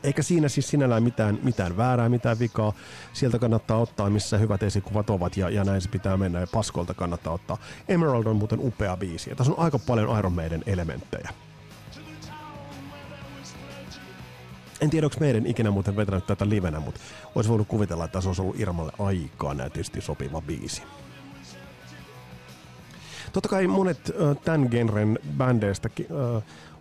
Eikä 0.03 0.23
siinä 0.23 0.49
siis 0.49 0.69
sinällään 0.69 1.03
mitään, 1.03 1.39
mitään 1.43 1.77
väärää, 1.77 2.09
mitään 2.09 2.39
vikaa. 2.39 2.73
Sieltä 3.13 3.39
kannattaa 3.39 3.79
ottaa, 3.79 4.11
missä 4.11 4.39
hyvät 4.39 4.63
esikuvat 4.63 5.11
ovat, 5.11 5.37
ja, 5.37 5.51
ja 5.51 5.65
näin 5.65 5.81
se 5.81 5.89
pitää 5.89 6.17
mennä, 6.17 6.41
ja 6.41 6.47
paskolta 6.47 6.95
kannattaa 6.95 7.33
ottaa. 7.33 7.59
Emerald 7.89 8.27
on 8.27 8.37
muuten 8.37 8.61
upea 8.63 8.97
biisi, 8.97 9.31
ja 9.31 9.37
tässä 9.37 9.53
on 9.53 9.59
aika 9.59 9.79
paljon 9.79 10.19
Iron 10.19 10.33
Maiden 10.33 10.63
elementtejä. 10.67 11.31
En 14.83 14.91
tiedä, 14.91 15.07
onko 15.07 15.17
meidän 15.21 15.47
ikinä 15.47 15.71
muuten 15.71 15.97
vetänyt 15.97 16.27
tätä 16.27 16.49
livenä, 16.49 16.81
mutta 16.81 17.01
olisi 17.35 17.51
voinut 17.51 17.69
kuvitella, 17.69 18.05
että 18.05 18.21
se 18.21 18.29
olisi 18.29 18.43
ollut 18.43 18.61
Irmalle 18.61 18.93
aikaa 18.99 19.55
nätisti 19.55 20.01
sopiva 20.01 20.41
biisi. 20.41 20.83
Totta 23.33 23.49
kai 23.49 23.67
monet 23.67 24.13
tämän 24.45 24.69
genren 24.71 25.19
bändeistä 25.37 25.89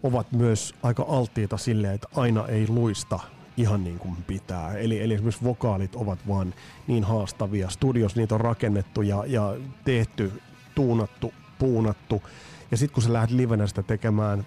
ovat 0.04 0.32
myös 0.32 0.76
aika 0.84 1.06
alttiita 1.10 1.58
silleen, 1.58 1.94
että 1.94 2.08
aina 2.16 2.48
ei 2.48 2.68
luista 2.68 3.20
ihan 3.58 3.84
niin 3.84 4.00
kuin 4.00 4.16
pitää. 4.28 4.78
Eli, 4.78 5.02
eli 5.02 5.14
esimerkiksi 5.14 5.44
vokaalit 5.44 5.96
ovat 5.96 6.20
vaan 6.28 6.54
niin 6.88 7.04
haastavia. 7.04 7.70
Studios 7.70 8.16
niitä 8.16 8.36
on 8.36 8.42
rakennettu 8.42 9.02
ja, 9.02 9.24
ja 9.28 9.56
tehty, 9.86 10.42
tuunattu, 10.76 11.34
puunattu. 11.60 12.24
Ja 12.72 12.78
sitten 12.78 12.94
kun 12.94 13.04
sä 13.04 13.14
lähdet 13.14 13.32
livenä 13.32 13.68
sitä 13.68 13.84
tekemään 13.84 14.46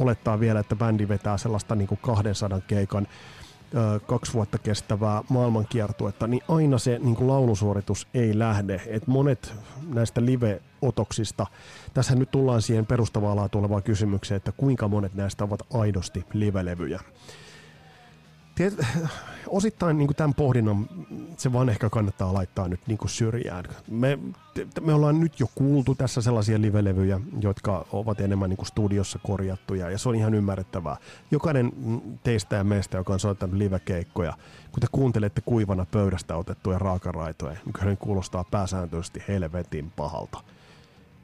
olettaa 0.00 0.40
vielä, 0.40 0.60
että 0.60 0.76
bändi 0.76 1.08
vetää 1.08 1.38
sellaista 1.38 1.74
niin 1.74 1.88
kuin 1.88 1.98
200 2.02 2.60
keikan 2.60 3.06
ö, 3.74 4.00
kaksi 4.00 4.32
vuotta 4.32 4.58
kestävää 4.58 5.22
maailmankiertuetta, 5.28 6.26
niin 6.26 6.42
aina 6.48 6.78
se 6.78 6.98
niin 7.02 7.16
kuin 7.16 7.28
laulusuoritus 7.28 8.06
ei 8.14 8.38
lähde. 8.38 8.82
Et 8.86 9.06
monet 9.06 9.54
näistä 9.94 10.24
live-otoksista, 10.24 11.46
tässä 11.94 12.14
nyt 12.14 12.30
tullaan 12.30 12.62
siihen 12.62 12.86
perustavaa 12.86 13.36
laatu 13.36 13.58
olevaan 13.58 13.82
kysymykseen, 13.82 14.36
että 14.36 14.52
kuinka 14.52 14.88
monet 14.88 15.14
näistä 15.14 15.44
ovat 15.44 15.60
aidosti 15.74 16.24
live-levyjä. 16.32 17.00
Tiet, 18.54 18.74
osittain 19.46 19.98
niin 19.98 20.14
tämän 20.16 20.34
pohdinnan 20.34 20.88
se 21.36 21.52
vaan 21.52 21.68
ehkä 21.68 21.90
kannattaa 21.90 22.34
laittaa 22.34 22.68
nyt 22.68 22.80
niin 22.86 22.98
syrjään. 23.06 23.64
Me, 23.90 24.18
me 24.80 24.94
ollaan 24.94 25.20
nyt 25.20 25.40
jo 25.40 25.46
kuultu 25.54 25.94
tässä 25.94 26.22
sellaisia 26.22 26.60
livelevyjä, 26.60 27.20
jotka 27.40 27.86
ovat 27.92 28.20
enemmän 28.20 28.50
niin 28.50 28.66
studiossa 28.66 29.18
korjattuja, 29.18 29.90
ja 29.90 29.98
se 29.98 30.08
on 30.08 30.14
ihan 30.14 30.34
ymmärrettävää. 30.34 30.96
Jokainen 31.30 31.72
teistä 32.24 32.56
ja 32.56 32.64
meistä, 32.64 32.96
joka 32.96 33.12
on 33.12 33.20
soittanut 33.20 33.56
livekeikkoja, 33.56 34.32
kun 34.72 34.80
te 34.80 34.86
kuuntelette 34.92 35.40
kuivana 35.40 35.86
pöydästä 35.90 36.36
otettuja 36.36 36.78
raakaraitoja, 36.78 37.56
niin 37.64 37.72
kyllä 37.72 37.90
ne 37.90 37.96
kuulostaa 37.96 38.44
pääsääntöisesti 38.44 39.22
helvetin 39.28 39.92
pahalta. 39.96 40.40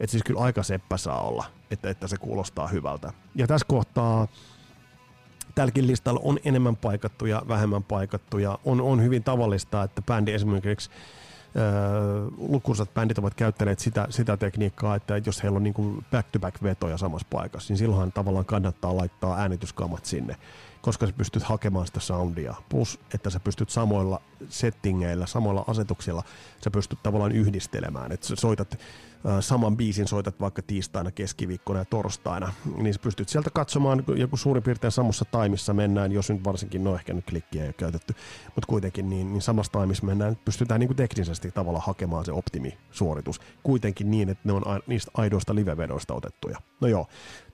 Et 0.00 0.11
siis 0.11 0.23
kyllä 0.23 0.40
aika 0.40 0.62
seppä 0.62 0.97
saa 0.97 1.20
olla, 1.20 1.44
että, 1.70 1.90
että 1.90 2.08
se 2.08 2.16
kuulostaa 2.16 2.66
hyvältä. 2.68 3.12
Ja 3.35 3.47
tässä 3.47 3.66
kohtaa 3.68 4.28
tälläkin 5.58 5.86
listalla 5.86 6.20
on 6.24 6.38
enemmän 6.44 6.76
paikattuja, 6.76 7.42
vähemmän 7.48 7.84
paikattuja. 7.84 8.58
On, 8.64 8.80
on 8.80 9.02
hyvin 9.02 9.24
tavallista, 9.24 9.82
että 9.82 10.02
bändi 10.02 10.32
esimerkiksi 10.32 10.90
lukuisat 12.36 12.94
bändit 12.94 13.18
ovat 13.18 13.34
käyttäneet 13.34 13.78
sitä, 13.78 14.06
sitä 14.10 14.36
tekniikkaa, 14.36 14.94
että 14.94 15.20
jos 15.26 15.42
heillä 15.42 15.56
on 15.56 15.62
niin 15.62 16.04
back-to-back 16.10 16.62
vetoja 16.62 16.98
samassa 16.98 17.26
paikassa, 17.30 17.72
niin 17.72 17.78
silloin 17.78 18.12
tavallaan 18.12 18.44
kannattaa 18.44 18.96
laittaa 18.96 19.36
äänityskamat 19.36 20.04
sinne, 20.04 20.36
koska 20.80 21.06
sä 21.06 21.12
pystyt 21.12 21.42
hakemaan 21.42 21.86
sitä 21.86 22.00
soundia. 22.00 22.54
Plus, 22.68 23.00
että 23.14 23.30
sä 23.30 23.40
pystyt 23.40 23.70
samoilla 23.70 24.20
settingeillä, 24.48 25.26
samoilla 25.26 25.64
asetuksilla, 25.66 26.22
sä 26.64 26.70
pystyt 26.70 26.98
tavallaan 27.02 27.32
yhdistelemään. 27.32 28.12
Että 28.12 28.36
soitat 28.36 28.78
saman 29.40 29.76
biisin 29.76 30.08
soitat 30.08 30.40
vaikka 30.40 30.62
tiistaina, 30.62 31.10
keskiviikkona 31.10 31.78
ja 31.78 31.84
torstaina, 31.84 32.52
niin 32.76 32.94
sä 32.94 33.00
pystyt 33.02 33.28
sieltä 33.28 33.50
katsomaan, 33.50 34.04
joku 34.16 34.37
suurin 34.37 34.62
piirtein 34.62 34.90
samassa 34.90 35.25
taimissa 35.25 35.75
mennään, 35.75 36.12
jos 36.12 36.30
nyt 36.30 36.44
varsinkin, 36.44 36.84
no 36.84 36.94
ehkä 36.94 37.12
nyt 37.12 37.25
klikkiä 37.26 37.62
ei 37.62 37.68
ole 37.68 37.72
käytetty, 37.72 38.14
mutta 38.44 38.66
kuitenkin 38.66 39.10
niin, 39.10 39.32
niin 39.32 39.42
samassa 39.42 39.72
taimissa 39.72 40.06
mennään, 40.06 40.37
pystytään 40.44 40.80
niin 40.80 40.88
kuin 40.88 40.96
teknisesti 40.96 41.50
tavalla 41.50 41.80
hakemaan 41.80 42.25
se 42.25 42.32
optimisuoritus, 42.32 43.40
kuitenkin 43.62 44.10
niin, 44.10 44.28
että 44.28 44.42
ne 44.44 44.52
on 44.52 44.62
niistä 44.87 45.10
aidoista 45.14 45.54
livevedoista 45.54 46.14
otettuja. 46.14 46.58
No 46.80 46.88
joo, 46.88 47.06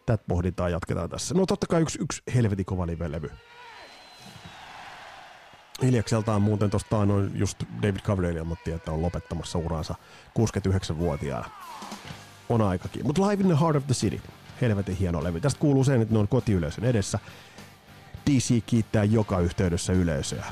tätä 0.06 0.24
pohditaan 0.28 0.72
jatketaan 0.72 1.10
tässä. 1.10 1.34
No 1.34 1.46
totta 1.46 1.66
kai 1.66 1.82
yksi, 1.82 1.98
yksi 2.02 2.22
helvetin 2.34 2.64
kova 2.64 2.86
live-levy. 2.86 3.30
Hiljakseltaan 5.82 6.42
muuten 6.42 6.70
tuosta 6.70 6.96
on 6.96 7.30
just 7.34 7.64
David 7.82 8.00
Coverdale 8.00 8.38
ilmoitti, 8.38 8.72
että 8.72 8.92
on 8.92 9.02
lopettamassa 9.02 9.58
uraansa 9.58 9.94
69-vuotiaana. 10.38 11.50
On 12.48 12.62
aikakin. 12.62 13.06
Mutta 13.06 13.22
Live 13.22 13.42
in 13.42 13.48
the 13.48 13.60
Heart 13.60 13.76
of 13.76 13.86
the 13.86 13.94
City. 13.94 14.20
Helvetin 14.60 14.96
hieno 14.96 15.24
levy. 15.24 15.40
Tästä 15.40 15.60
kuuluu 15.60 15.84
sen, 15.84 16.02
että 16.02 16.14
ne 16.14 16.18
on 16.18 16.28
kotiyleisön 16.28 16.84
edessä. 16.84 17.18
DC 18.30 18.64
kiittää 18.66 19.04
joka 19.04 19.40
yhteydessä 19.40 19.92
yleisöä. 19.92 20.46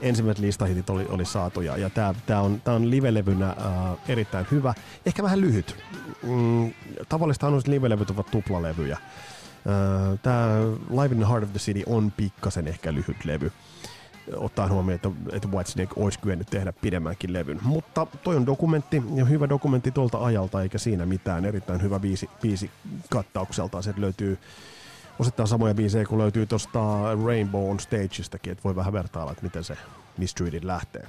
Ensimmäiset 0.00 0.42
listahitit 0.42 0.90
oli, 0.90 1.06
oli 1.08 1.24
saatu 1.24 1.60
ja, 1.60 1.76
ja 1.76 1.90
tämä 1.90 2.14
tää 2.26 2.40
on, 2.40 2.60
tää 2.60 2.74
on 2.74 2.90
live-levynä 2.90 3.48
äh, 3.48 3.56
erittäin 4.08 4.46
hyvä. 4.50 4.74
Ehkä 5.06 5.22
vähän 5.22 5.40
lyhyt. 5.40 5.76
Mm, 6.22 6.72
tavallista 7.08 7.46
on 7.46 7.62
live-levyt 7.66 8.10
ovat 8.10 8.30
tuplalevyjä 8.30 8.98
Tämä 10.22 10.60
Live 10.90 11.14
in 11.14 11.20
the 11.20 11.28
Heart 11.28 11.42
of 11.44 11.50
the 11.50 11.58
City 11.58 11.82
on 11.86 12.12
pikkasen 12.16 12.68
ehkä 12.68 12.94
lyhyt 12.94 13.24
levy 13.24 13.52
ottaa 14.36 14.68
huomioon, 14.68 14.94
että, 14.94 15.10
että 15.32 15.48
Whitesnake 15.48 15.92
olisi 15.96 16.18
kyennyt 16.18 16.46
tehdä 16.50 16.72
pidemmänkin 16.72 17.32
levyn. 17.32 17.58
Mutta 17.62 18.06
toi 18.22 18.36
on 18.36 18.46
dokumentti 18.46 19.02
ja 19.14 19.24
hyvä 19.24 19.48
dokumentti 19.48 19.90
tuolta 19.90 20.18
ajalta, 20.18 20.62
eikä 20.62 20.78
siinä 20.78 21.06
mitään. 21.06 21.44
Erittäin 21.44 21.82
hyvä 21.82 22.00
biisi, 22.00 22.30
biisi 22.42 22.70
kattaukselta. 23.10 23.82
Se 23.82 23.94
löytyy 23.96 24.38
osittain 25.18 25.48
samoja 25.48 25.74
biisejä 25.74 26.04
kuin 26.04 26.18
löytyy 26.18 26.46
tuosta 26.46 26.80
Rainbow 27.24 27.70
on 27.70 27.80
Stagestakin, 27.80 28.52
että 28.52 28.64
voi 28.64 28.76
vähän 28.76 28.92
vertailla, 28.92 29.32
että 29.32 29.44
miten 29.44 29.64
se 29.64 29.76
Mistreated 30.18 30.64
lähtee. 30.64 31.08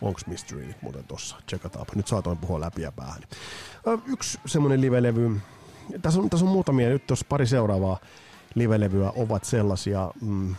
Onko 0.00 0.20
Mistreated 0.26 0.74
muuten 0.82 1.04
tossa? 1.04 1.36
Checkataanpa. 1.48 1.92
Nyt 1.96 2.06
saatoin 2.06 2.38
puhua 2.38 2.60
läpi 2.60 2.82
ja 2.82 2.92
päähän. 2.92 3.22
Yksi 4.06 4.40
semmonen 4.46 4.80
live-levy. 4.80 5.40
Tässä 6.02 6.20
on, 6.20 6.30
tässä 6.30 6.46
on 6.46 6.52
muutamia, 6.52 6.88
nyt 6.88 7.06
tuossa 7.06 7.26
pari 7.28 7.46
seuraavaa 7.46 7.98
live-levyä 8.54 9.12
ovat 9.16 9.44
sellaisia, 9.44 10.10
mm, 10.20 10.54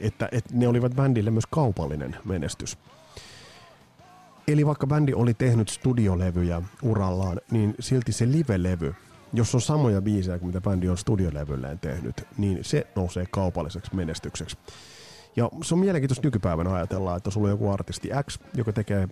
että, 0.00 0.28
että 0.32 0.50
ne 0.52 0.68
olivat 0.68 0.94
bändille 0.94 1.30
myös 1.30 1.46
kaupallinen 1.46 2.16
menestys. 2.24 2.78
Eli 4.48 4.66
vaikka 4.66 4.86
bändi 4.86 5.14
oli 5.14 5.34
tehnyt 5.34 5.68
studiolevyjä 5.68 6.62
urallaan, 6.82 7.40
niin 7.50 7.74
silti 7.80 8.12
se 8.12 8.26
live-levy, 8.32 8.94
jos 9.32 9.54
on 9.54 9.60
samoja 9.60 10.02
biisejä 10.02 10.38
kuin 10.38 10.46
mitä 10.46 10.60
bändi 10.60 10.88
on 10.88 10.98
studiolevylleen 10.98 11.78
tehnyt, 11.78 12.26
niin 12.38 12.58
se 12.62 12.86
nousee 12.96 13.26
kaupalliseksi 13.30 13.94
menestykseksi. 13.94 14.56
Ja 15.36 15.50
se 15.62 15.74
on 15.74 15.80
mielenkiintoista 15.80 16.26
nykypäivänä 16.26 16.74
ajatella, 16.74 17.16
että 17.16 17.30
sulla 17.30 17.46
on 17.46 17.50
joku 17.50 17.70
artisti 17.70 18.10
X, 18.30 18.38
joka 18.54 18.72
tekee 18.72 19.08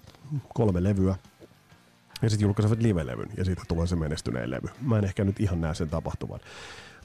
kolme 0.54 0.82
levyä, 0.82 1.16
ja 2.22 2.30
sitten 2.30 2.46
julkaisevat 2.46 2.82
live-levyn, 2.82 3.28
ja 3.37 3.44
siitä 3.44 3.62
tulee 3.68 3.87
se 3.87 3.96
menestyneen 3.96 4.50
levy. 4.50 4.68
Mä 4.80 4.98
en 4.98 5.04
ehkä 5.04 5.25
nyt 5.25 5.40
ihan 5.40 5.60
näe 5.60 5.75
sen 5.75 5.90
tapahtuvan. 5.90 6.40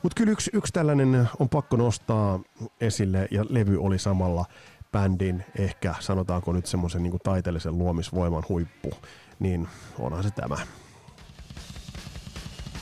Mutta 0.03 0.15
kyllä 0.15 0.31
yksi, 0.31 0.51
yksi 0.53 0.73
tällainen 0.73 1.29
on 1.39 1.49
pakko 1.49 1.77
nostaa 1.77 2.39
esille, 2.81 3.27
ja 3.31 3.45
levy 3.49 3.77
oli 3.81 3.99
samalla 3.99 4.45
bändin 4.91 5.45
ehkä, 5.59 5.95
sanotaanko 5.99 6.53
nyt 6.53 6.65
semmoisen 6.65 7.03
niin 7.03 7.19
taiteellisen 7.23 7.77
luomisvoiman 7.77 8.43
huippu, 8.49 8.91
niin 9.39 9.67
onhan 9.99 10.23
se 10.23 10.31
tämä. 10.31 10.57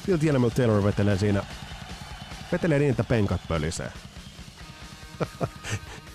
Phil 0.06 0.18
Tielemällä 0.18 0.56
Taylor 0.56 0.84
vetelee 0.84 1.18
siinä, 1.18 1.44
vetelee 2.52 2.80
niin, 2.80 2.92
että 2.92 3.04
penkat 3.04 3.42
pölisee. 3.48 3.92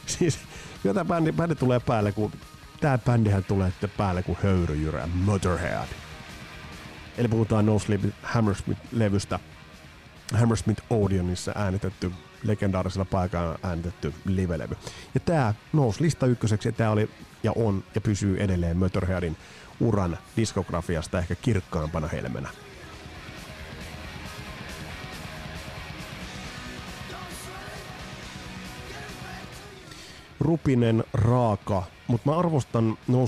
siis 0.06 0.38
jotain 0.84 1.06
bändi, 1.06 1.32
bändi 1.32 1.54
tulee 1.54 1.80
päälle, 1.80 2.12
kun 2.12 2.32
tää 2.80 2.98
bändihän 2.98 3.44
tulee 3.44 3.72
päälle 3.96 4.22
kuin 4.22 4.38
höyryjyrä, 4.42 5.08
Motorhead. 5.14 6.05
Eli 7.18 7.28
puhutaan 7.28 7.66
No 7.66 7.78
Sleep 7.78 8.00
Hammersmith-levystä, 8.22 9.38
Hammersmith 10.34 10.82
Odeonissa 10.90 11.52
äänitetty, 11.54 12.12
legendaarisella 12.42 13.04
paikalla 13.04 13.58
äänitetty 13.62 14.14
live-levy. 14.24 14.76
Ja 15.14 15.20
tämä 15.20 15.54
nousi 15.72 16.02
lista 16.02 16.26
ykköseksi 16.26 16.68
ja 16.68 16.72
tämä 16.72 16.90
oli 16.90 17.10
ja 17.42 17.52
on 17.56 17.84
ja 17.94 18.00
pysyy 18.00 18.42
edelleen 18.42 18.76
Motorheadin 18.76 19.36
uran 19.80 20.18
diskografiasta 20.36 21.18
ehkä 21.18 21.34
kirkkaampana 21.34 22.08
helmenä. 22.08 22.48
Rupinen, 30.40 31.04
raaka, 31.12 31.82
mutta 32.06 32.30
mä 32.30 32.38
arvostan 32.38 32.98
No 33.08 33.26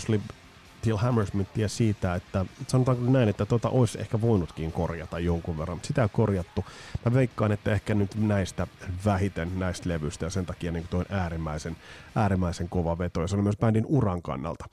Till 0.88 0.96
Hammersmithia 0.96 1.68
siitä, 1.68 2.14
että 2.14 2.46
sanotaanko 2.66 3.10
näin, 3.10 3.28
että 3.28 3.46
tota 3.46 3.68
olisi 3.68 4.00
ehkä 4.00 4.20
voinutkin 4.20 4.72
korjata 4.72 5.18
jonkun 5.18 5.58
verran. 5.58 5.80
Sitä 5.82 6.02
on 6.02 6.10
korjattu. 6.10 6.64
Mä 7.04 7.14
veikkaan, 7.14 7.52
että 7.52 7.72
ehkä 7.72 7.94
nyt 7.94 8.14
näistä 8.14 8.66
vähiten 9.04 9.58
näistä 9.58 9.88
levyistä 9.88 10.26
ja 10.26 10.30
sen 10.30 10.46
takia 10.46 10.72
niin 10.72 10.88
toi 10.90 11.04
äärimmäisen, 11.10 11.76
äärimmäisen 12.14 12.68
kova 12.68 12.98
veto. 12.98 13.20
Ja 13.20 13.26
se 13.26 13.36
on 13.36 13.42
myös 13.42 13.56
bändin 13.56 13.86
uran 13.86 14.22
kannalta. 14.22 14.64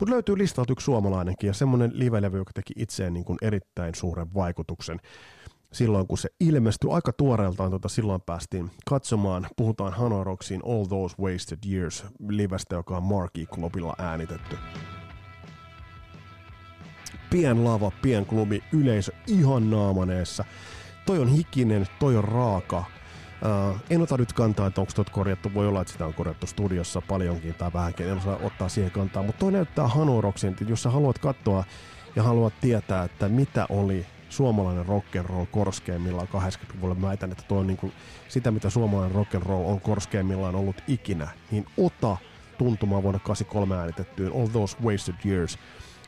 Mutta 0.00 0.14
löytyy 0.14 0.38
listalta 0.38 0.72
yksi 0.72 0.84
suomalainenkin 0.84 1.46
ja 1.46 1.54
semmoinen 1.54 1.90
live-levy, 1.94 2.38
joka 2.38 2.52
teki 2.54 2.74
itseen 2.76 3.14
niin 3.14 3.24
erittäin 3.42 3.94
suuren 3.94 4.34
vaikutuksen 4.34 5.00
silloin, 5.72 6.06
kun 6.06 6.18
se 6.18 6.28
ilmestyi 6.40 6.90
aika 6.90 7.12
tuoreeltaan, 7.12 7.70
tuota, 7.70 7.88
silloin 7.88 8.20
päästiin 8.20 8.70
katsomaan. 8.88 9.46
Puhutaan 9.56 9.92
Hanoroksin 9.92 10.60
All 10.64 10.84
Those 10.84 11.16
Wasted 11.20 11.58
Years 11.70 12.04
livestä, 12.28 12.74
joka 12.74 12.96
on 12.96 13.02
Marky 13.02 13.46
Clubilla 13.46 13.94
äänitetty 13.98 14.56
pien 17.32 17.64
lava, 17.64 17.92
pien 18.02 18.26
klubi, 18.26 18.62
yleisö 18.72 19.12
ihan 19.26 19.70
naamaneessa. 19.70 20.44
Toi 21.06 21.18
on 21.18 21.28
hikinen, 21.28 21.86
toi 21.98 22.16
on 22.16 22.24
raaka. 22.24 22.78
Uh, 22.78 23.76
en 23.90 24.02
ota 24.02 24.16
nyt 24.16 24.32
kantaa, 24.32 24.66
että 24.66 24.80
onko 24.80 24.92
korjattu. 25.12 25.54
Voi 25.54 25.68
olla, 25.68 25.80
että 25.80 25.92
sitä 25.92 26.06
on 26.06 26.14
korjattu 26.14 26.46
studiossa 26.46 27.00
paljonkin 27.00 27.54
tai 27.54 27.70
vähänkin. 27.74 28.08
En 28.08 28.16
osaa 28.16 28.38
ottaa 28.42 28.68
siihen 28.68 28.90
kantaa. 28.90 29.22
Mutta 29.22 29.40
toi 29.40 29.52
näyttää 29.52 29.88
Hanoroksin, 29.88 30.56
jos 30.68 30.82
sä 30.82 30.90
haluat 30.90 31.18
katsoa 31.18 31.64
ja 32.16 32.22
haluat 32.22 32.52
tietää, 32.60 33.04
että 33.04 33.28
mitä 33.28 33.66
oli 33.68 34.06
suomalainen 34.28 34.86
rock'n'roll 34.86 35.46
korskeimmillaan 35.50 36.28
80-luvulla. 36.28 36.94
Mä 36.94 37.06
väitän, 37.06 37.32
että 37.32 37.44
toi 37.48 37.58
on 37.58 37.66
niinku 37.66 37.92
sitä, 38.28 38.50
mitä 38.50 38.70
suomalainen 38.70 39.16
rock'n'roll 39.16 39.70
on 39.70 39.80
korskeimmillaan 39.80 40.54
ollut 40.54 40.82
ikinä. 40.88 41.28
Niin 41.50 41.66
ota 41.76 42.16
tuntumaan 42.58 43.02
vuonna 43.02 43.20
83 43.24 43.76
äänitettyyn 43.76 44.32
All 44.32 44.46
Those 44.46 44.76
Wasted 44.82 45.14
Years– 45.24 45.58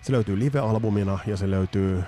se 0.04 0.12
löytyy 0.12 0.38
live-albumina 0.38 1.18
ja 1.26 1.36
se 1.36 1.50
löytyy, 1.50 2.04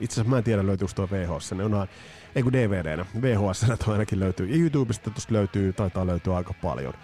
itse 0.00 0.14
asiassa 0.14 0.30
mä 0.30 0.38
en 0.38 0.44
tiedä 0.44 0.66
löytyykö 0.66 0.92
tuo 0.94 1.08
VHS, 1.10 1.52
ne 1.52 1.64
on 1.64 1.88
ei 2.34 2.42
kun 2.42 2.52
DVDnä, 2.52 3.06
VHS 3.22 3.88
ainakin 3.88 4.20
löytyy, 4.20 4.46
ja 4.46 4.56
YouTubesta 4.56 5.10
tuosta 5.10 5.32
löytyy, 5.32 5.72
taitaa 5.72 6.06
löytyä 6.06 6.36
aika 6.36 6.54
paljon 6.62 6.94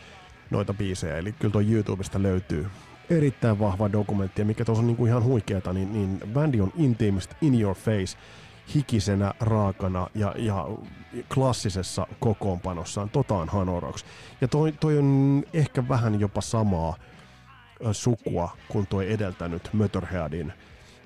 noita 0.51 0.74
biisejä, 0.74 1.16
eli 1.16 1.33
kyllä 1.33 1.53
tuo 1.53 1.61
YouTubesta 1.61 2.22
löytyy 2.22 2.66
erittäin 3.11 3.59
vahva 3.59 3.92
dokumentti, 3.92 4.40
ja 4.40 4.44
mikä 4.46 4.64
tuossa 4.64 4.81
on 4.81 4.87
niinku 4.87 5.07
ihan 5.07 5.24
huikeeta, 5.24 5.72
niin, 5.72 5.92
niin 5.92 6.20
bändi 6.33 6.61
on 6.61 6.72
intiimistä 6.77 7.37
in 7.40 7.61
your 7.61 7.77
face, 7.77 8.18
hikisenä, 8.74 9.35
raakana 9.40 10.07
ja, 10.14 10.35
ja 10.37 10.66
klassisessa 11.35 12.07
kokoonpanossaan, 12.20 13.11
totaan 13.11 13.48
Hanoroks. 13.48 14.05
Ja 14.40 14.48
toi, 14.48 14.72
toi 14.72 14.98
on 14.98 15.42
ehkä 15.53 15.88
vähän 15.88 16.20
jopa 16.20 16.40
samaa 16.40 16.96
sukua 17.92 18.56
kuin 18.68 18.86
tuo 18.86 19.02
edeltänyt 19.02 19.70
Motorheadin 19.72 20.52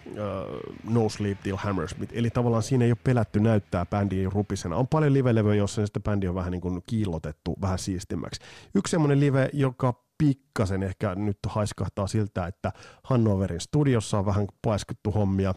uh, 0.06 0.92
No 0.92 1.08
Sleep 1.08 1.38
Till 1.42 1.56
Hammersmith. 1.56 2.12
Eli 2.16 2.30
tavallaan 2.30 2.62
siinä 2.62 2.84
ei 2.84 2.90
ole 2.90 2.98
pelätty 3.04 3.40
näyttää 3.40 3.86
bändiin 3.86 4.32
rupisena. 4.32 4.76
On 4.76 4.88
paljon 4.88 5.12
live-levyjä, 5.12 5.54
jossa 5.54 5.86
sitten 5.86 6.02
bändi 6.02 6.28
on 6.28 6.34
vähän 6.34 6.52
niin 6.52 6.60
kuin 6.60 6.82
kiillotettu 6.86 7.56
vähän 7.60 7.78
siistimmäksi. 7.78 8.40
Yksi 8.74 8.90
semmoinen 8.90 9.20
live, 9.20 9.50
joka 9.52 9.94
pikkasen 10.18 10.82
ehkä 10.82 11.14
nyt 11.14 11.38
haiskahtaa 11.46 12.06
siltä, 12.06 12.46
että 12.46 12.72
Hannoverin 13.02 13.60
studiossa 13.60 14.18
on 14.18 14.26
vähän 14.26 14.46
paiskattu 14.62 15.10
hommia, 15.10 15.54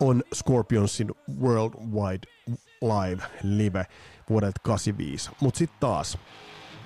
on 0.00 0.22
Scorpionsin 0.34 1.14
Worldwide 1.40 2.28
Live 2.82 3.22
Live 3.42 3.86
vuodelta 4.30 4.60
85. 4.62 5.30
Mutta 5.40 5.58
sitten 5.58 5.80
taas 5.80 6.18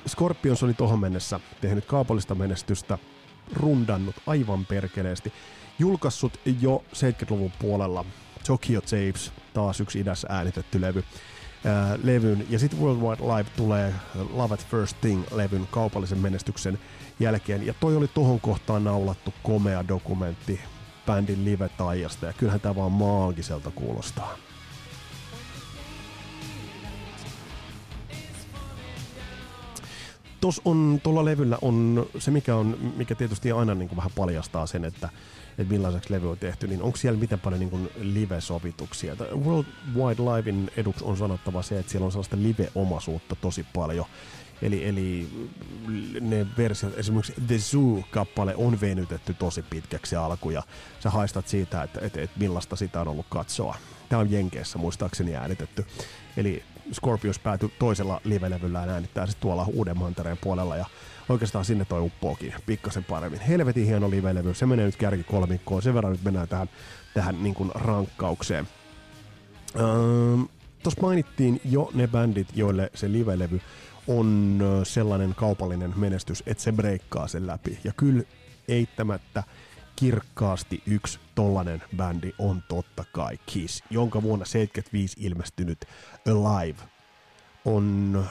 Scorpions 0.08 0.62
oli 0.62 0.74
tohon 0.74 0.98
mennessä 0.98 1.40
tehnyt 1.60 1.84
kaupallista 1.84 2.34
menestystä, 2.34 2.98
rundannut 3.52 4.16
aivan 4.26 4.66
perkeleesti, 4.66 5.32
julkaissut 5.78 6.40
jo 6.60 6.84
70-luvun 6.94 7.52
puolella 7.58 8.04
Tokyo 8.46 8.80
Tapes, 8.80 9.32
taas 9.54 9.80
yksi 9.80 10.00
idässä 10.00 10.28
äänitetty 10.30 10.80
levy, 10.80 11.04
ää, 11.64 11.98
levyn. 12.02 12.46
Ja 12.50 12.58
sitten 12.58 12.80
Worldwide 12.80 13.22
Live 13.22 13.50
tulee 13.56 13.94
Love 14.32 14.54
at 14.54 14.66
First 14.66 14.96
Thing-levyn 15.00 15.66
kaupallisen 15.70 16.18
menestyksen 16.18 16.78
jälkeen. 17.20 17.66
Ja 17.66 17.74
toi 17.80 17.96
oli 17.96 18.08
tohon 18.08 18.40
kohtaan 18.40 18.84
naulattu 18.84 19.34
komea 19.42 19.88
dokumentti 19.88 20.60
bändin 21.06 21.44
live-taijasta. 21.44 22.26
Ja 22.26 22.32
kyllähän 22.32 22.60
tämä 22.60 22.76
vaan 22.76 22.92
maagiselta 22.92 23.70
kuulostaa. 23.70 24.36
Tuossa 30.40 30.62
on, 30.64 31.00
tuolla 31.02 31.24
levyllä 31.24 31.58
on 31.62 32.06
se, 32.18 32.30
mikä, 32.30 32.56
on, 32.56 32.92
mikä 32.96 33.14
tietysti 33.14 33.52
aina 33.52 33.74
niin 33.74 33.88
kuin 33.88 33.96
vähän 33.96 34.10
paljastaa 34.16 34.66
sen, 34.66 34.84
että, 34.84 35.08
että 35.58 35.72
millaiseksi 35.72 36.12
levy 36.12 36.30
on 36.30 36.38
tehty, 36.38 36.68
niin 36.68 36.82
onko 36.82 36.96
siellä 36.96 37.20
miten 37.20 37.40
paljon 37.40 37.60
niin 37.60 37.70
kuin 37.70 37.90
live-sovituksia? 38.00 39.16
World 39.44 39.66
Wide 39.94 40.22
Livein 40.22 40.70
eduksi 40.76 41.04
on 41.04 41.16
sanottava 41.16 41.62
se, 41.62 41.78
että 41.78 41.92
siellä 41.92 42.04
on 42.04 42.12
sellaista 42.12 42.36
live-omaisuutta 42.36 43.36
tosi 43.36 43.66
paljon. 43.74 44.06
Eli, 44.62 44.88
eli 44.88 45.28
ne 46.20 46.46
versiot, 46.58 46.98
esimerkiksi 46.98 47.34
The 47.46 47.58
Zoo-kappale 47.58 48.54
on 48.56 48.80
venytetty 48.80 49.34
tosi 49.34 49.62
pitkäksi 49.62 50.16
alku 50.16 50.50
ja 50.50 50.62
sä 51.00 51.10
haistat 51.10 51.48
siitä, 51.48 51.82
että, 51.82 52.00
että, 52.02 52.20
että 52.20 52.38
millaista 52.38 52.76
sitä 52.76 53.00
on 53.00 53.08
ollut 53.08 53.26
katsoa. 53.28 53.76
Tämä 54.08 54.20
on 54.20 54.30
Jenkeissä 54.30 54.78
muistaakseni 54.78 55.36
äänitetty. 55.36 55.86
Eli 56.36 56.62
Scorpius 56.92 57.38
päätyi 57.38 57.72
toisella 57.78 58.20
live-levyllään 58.24 58.88
äänittää 58.88 59.26
sitten 59.26 59.42
tuolla 59.42 59.66
Uuden 59.72 59.98
Mantereen 59.98 60.38
puolella 60.40 60.76
ja 60.76 60.86
oikeastaan 61.28 61.64
sinne 61.64 61.84
toi 61.84 62.00
uppookin 62.00 62.54
pikkasen 62.66 63.04
paremmin. 63.04 63.40
Helvetin 63.40 63.86
hieno 63.86 64.10
live-levy, 64.10 64.54
se 64.54 64.66
menee 64.66 64.86
nyt 64.86 64.96
kärki 64.96 65.24
kolmikkoon, 65.24 65.82
sen 65.82 65.94
verran 65.94 66.12
nyt 66.12 66.24
mennään 66.24 66.48
tähän, 66.48 66.68
tähän 67.14 67.42
niin 67.42 67.54
kuin 67.54 67.70
rankkaukseen. 67.74 68.68
Öö, 69.76 70.36
Tuossa 70.82 71.02
mainittiin 71.02 71.60
jo 71.64 71.90
ne 71.94 72.08
bändit, 72.08 72.48
joille 72.54 72.90
se 72.94 73.12
live-levy 73.12 73.60
on 74.08 74.60
sellainen 74.84 75.34
kaupallinen 75.34 75.94
menestys, 75.96 76.42
että 76.46 76.62
se 76.62 76.72
breikkaa 76.72 77.28
sen 77.28 77.46
läpi. 77.46 77.78
Ja 77.84 77.92
kyllä 77.96 78.22
eittämättä 78.68 79.42
kirkkaasti 80.00 80.82
yksi 80.86 81.20
tollanen 81.34 81.82
bändi 81.96 82.32
on 82.38 82.62
totta 82.68 83.04
kai 83.12 83.38
Kiss, 83.46 83.84
jonka 83.90 84.22
vuonna 84.22 84.44
75 84.44 85.16
ilmestynyt 85.20 85.84
Alive 86.26 86.78
on 87.64 88.24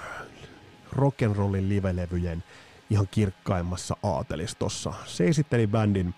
rock'n'rollin 0.94 1.70
livelevyjen 1.70 2.44
ihan 2.90 3.08
kirkkaimmassa 3.12 3.98
aatelistossa. 4.04 4.94
Se 5.06 5.28
esitteli 5.28 5.68
bändin 5.68 6.16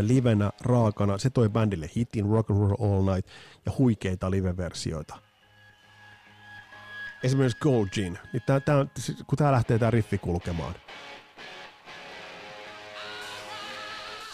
livenä 0.00 0.50
raakana. 0.60 1.18
Se 1.18 1.30
toi 1.30 1.48
bändille 1.48 1.90
hitin 1.96 2.26
Rock 2.26 2.50
and 2.50 2.58
Roll 2.58 2.94
All 2.94 3.14
Night 3.14 3.30
ja 3.66 3.72
huikeita 3.78 4.30
live-versioita. 4.30 5.18
Esimerkiksi 7.22 7.58
Gold 7.60 7.88
Gin, 7.88 8.18
niin 8.32 8.42
tää, 8.46 8.60
tää, 8.60 8.86
kun 9.26 9.38
tää 9.38 9.52
lähtee 9.52 9.78
tää 9.78 9.90
riffi 9.90 10.18
kulkemaan. 10.18 10.74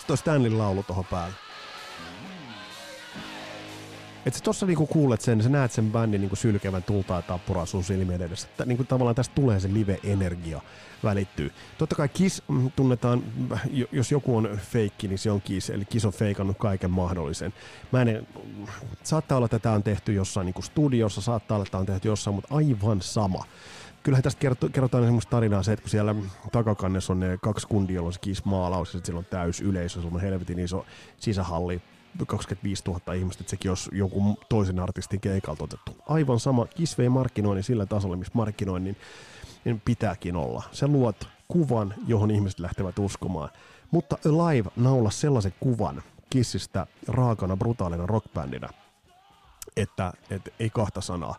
Sitten 0.02 0.14
on 0.14 0.18
Stanlin 0.18 0.58
laulu 0.58 0.82
tuohon 0.82 1.04
päälle. 1.04 1.34
Et 4.26 4.34
sä 4.34 4.40
tossa 4.44 4.66
niinku 4.66 4.86
kuulet 4.86 5.20
sen, 5.20 5.42
sä 5.42 5.48
näet 5.48 5.72
sen 5.72 5.92
bändin 5.92 6.20
niinku 6.20 6.36
sylkevän 6.36 6.82
tultaa 6.82 7.18
ja 7.18 7.22
tappuraa 7.22 7.66
sun 7.66 7.84
silmien 7.84 8.22
edessä. 8.22 8.48
Että 8.48 8.64
niinku 8.64 8.84
tavallaan 8.84 9.14
tästä 9.14 9.34
tulee 9.34 9.60
se 9.60 9.68
live-energia 9.72 10.60
välittyy. 11.04 11.50
Totta 11.78 11.96
kai 11.96 12.08
Kiss 12.08 12.42
mm, 12.48 12.70
tunnetaan, 12.76 13.22
jos 13.92 14.12
joku 14.12 14.36
on 14.36 14.58
feikki, 14.72 15.08
niin 15.08 15.18
se 15.18 15.30
on 15.30 15.42
Kiss, 15.42 15.70
eli 15.70 15.84
Kiss 15.84 16.04
on 16.04 16.12
feikannut 16.12 16.58
kaiken 16.58 16.90
mahdollisen. 16.90 17.54
Mä 17.92 18.02
en, 18.02 18.26
saattaa 19.02 19.36
olla, 19.36 19.44
että 19.44 19.58
tämä 19.58 19.74
on 19.74 19.82
tehty 19.82 20.12
jossain 20.12 20.44
niinku 20.44 20.62
studiossa, 20.62 21.20
saattaa 21.20 21.54
olla, 21.56 21.62
että 21.62 21.70
tämä 21.70 21.80
on 21.80 21.86
tehty 21.86 22.08
jossain, 22.08 22.34
mutta 22.34 22.54
aivan 22.54 23.02
sama 23.02 23.44
kyllähän 24.02 24.22
tästä 24.22 24.40
kerrotaan 24.72 25.04
semmoista 25.04 25.30
tarinaa 25.30 25.62
se, 25.62 25.72
että 25.72 25.82
kun 25.82 25.90
siellä 25.90 26.14
takakannessa 26.52 27.12
on 27.12 27.20
ne 27.20 27.38
kaksi 27.42 27.66
kundia, 27.66 27.96
jolla 27.96 28.06
on 28.06 28.12
se 28.12 28.20
Kiss-maalaus, 28.20 28.94
ja 28.94 28.98
sitten 28.98 29.14
on 29.14 29.24
täys 29.24 29.60
yleisö, 29.60 30.00
se 30.00 30.06
on 30.06 30.20
helvetin 30.20 30.58
iso 30.58 30.86
sisähalli, 31.16 31.82
25 32.26 32.82
000 32.86 33.12
ihmistä, 33.12 33.42
että 33.42 33.50
sekin 33.50 33.70
olisi 33.70 33.90
jonkun 33.92 34.36
toisen 34.48 34.78
artistin 34.78 35.20
keikalta 35.20 35.64
otettu. 35.64 35.96
Aivan 36.08 36.40
sama, 36.40 36.66
Kiss 36.66 36.98
vei 36.98 37.08
markkinoinnin 37.08 37.64
sillä 37.64 37.86
tasolla, 37.86 38.16
missä 38.16 38.32
markkinoinnin 38.34 38.96
niin 39.64 39.82
pitääkin 39.84 40.36
olla. 40.36 40.62
Se 40.72 40.86
luot 40.86 41.28
kuvan, 41.48 41.94
johon 42.06 42.30
ihmiset 42.30 42.58
lähtevät 42.58 42.98
uskomaan. 42.98 43.50
Mutta 43.90 44.16
Alive 44.26 44.70
naula 44.76 45.10
sellaisen 45.10 45.54
kuvan 45.60 46.02
Kissistä 46.30 46.86
raakana, 47.08 47.56
brutaalina 47.56 48.06
rockbändinä, 48.06 48.68
että, 49.76 50.12
että 50.30 50.50
ei 50.60 50.70
kahta 50.70 51.00
sanaa. 51.00 51.34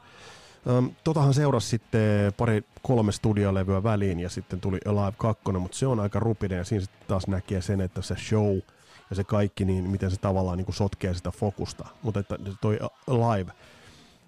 Totahan 1.04 1.34
seurasi 1.34 1.68
sitten 1.68 2.34
pari 2.38 2.64
kolme 2.82 3.12
studiolevyä 3.12 3.84
väliin 3.84 4.20
ja 4.20 4.30
sitten 4.30 4.62
tuli 4.62 4.80
Alive 4.86 5.14
2, 5.18 5.44
mutta 5.60 5.78
se 5.78 5.88
on 5.88 6.00
aika 6.00 6.20
rupinen 6.20 6.58
ja 6.58 6.64
siinä 6.64 6.82
sitten 6.82 7.08
taas 7.08 7.28
näkee 7.28 7.62
sen, 7.62 7.82
että 7.82 8.02
se 8.02 8.16
show– 8.16 8.58
ja 9.14 9.16
se 9.16 9.24
kaikki, 9.24 9.66
niin 9.66 9.90
miten 9.90 10.12
se 10.12 10.18
tavallaan 10.18 10.58
niin 10.58 10.66
kuin 10.66 10.76
sotkee 10.76 11.14
sitä 11.14 11.32
fokusta. 11.32 11.86
Mutta 12.02 12.20
että 12.20 12.38
toi 12.62 12.80
live, 13.08 13.52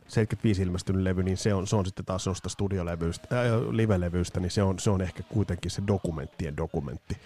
75 0.08 0.62
ilmestynyt 0.62 1.02
levy, 1.02 1.24
niin 1.24 1.38
se 1.38 1.54
on, 1.54 1.68
se 1.68 1.76
on 1.76 1.86
sitten 1.86 2.06
taas 2.06 2.24
sellaista 2.24 2.50
studiolevyistä, 2.50 3.28
äh, 3.32 3.62
live-levyistä, 3.72 4.40
niin 4.40 4.52
se 4.52 4.64
on, 4.64 4.80
se 4.80 4.90
on 4.90 5.02
ehkä 5.02 5.24
kuitenkin 5.24 5.72
se 5.72 5.84
dokumenttien 5.88 6.58
dokumentti. 6.58 7.18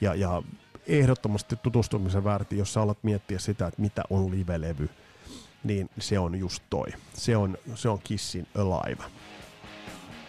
Ja, 0.00 0.14
ja 0.14 0.42
ehdottomasti 0.86 1.56
tutustumisen 1.56 2.24
väärti, 2.24 2.58
jos 2.58 2.72
sä 2.72 2.82
alat 2.82 2.98
miettiä 3.02 3.38
sitä, 3.38 3.66
että 3.66 3.80
mitä 3.80 4.02
on 4.10 4.30
live-levy, 4.30 4.88
niin 5.64 5.90
se 5.98 6.18
on 6.18 6.34
just 6.34 6.62
toi. 6.70 6.86
Se 7.14 7.36
on, 7.36 7.58
se 7.74 7.88
on 7.88 7.98
Kissin 8.04 8.46
Alive. 8.54 9.04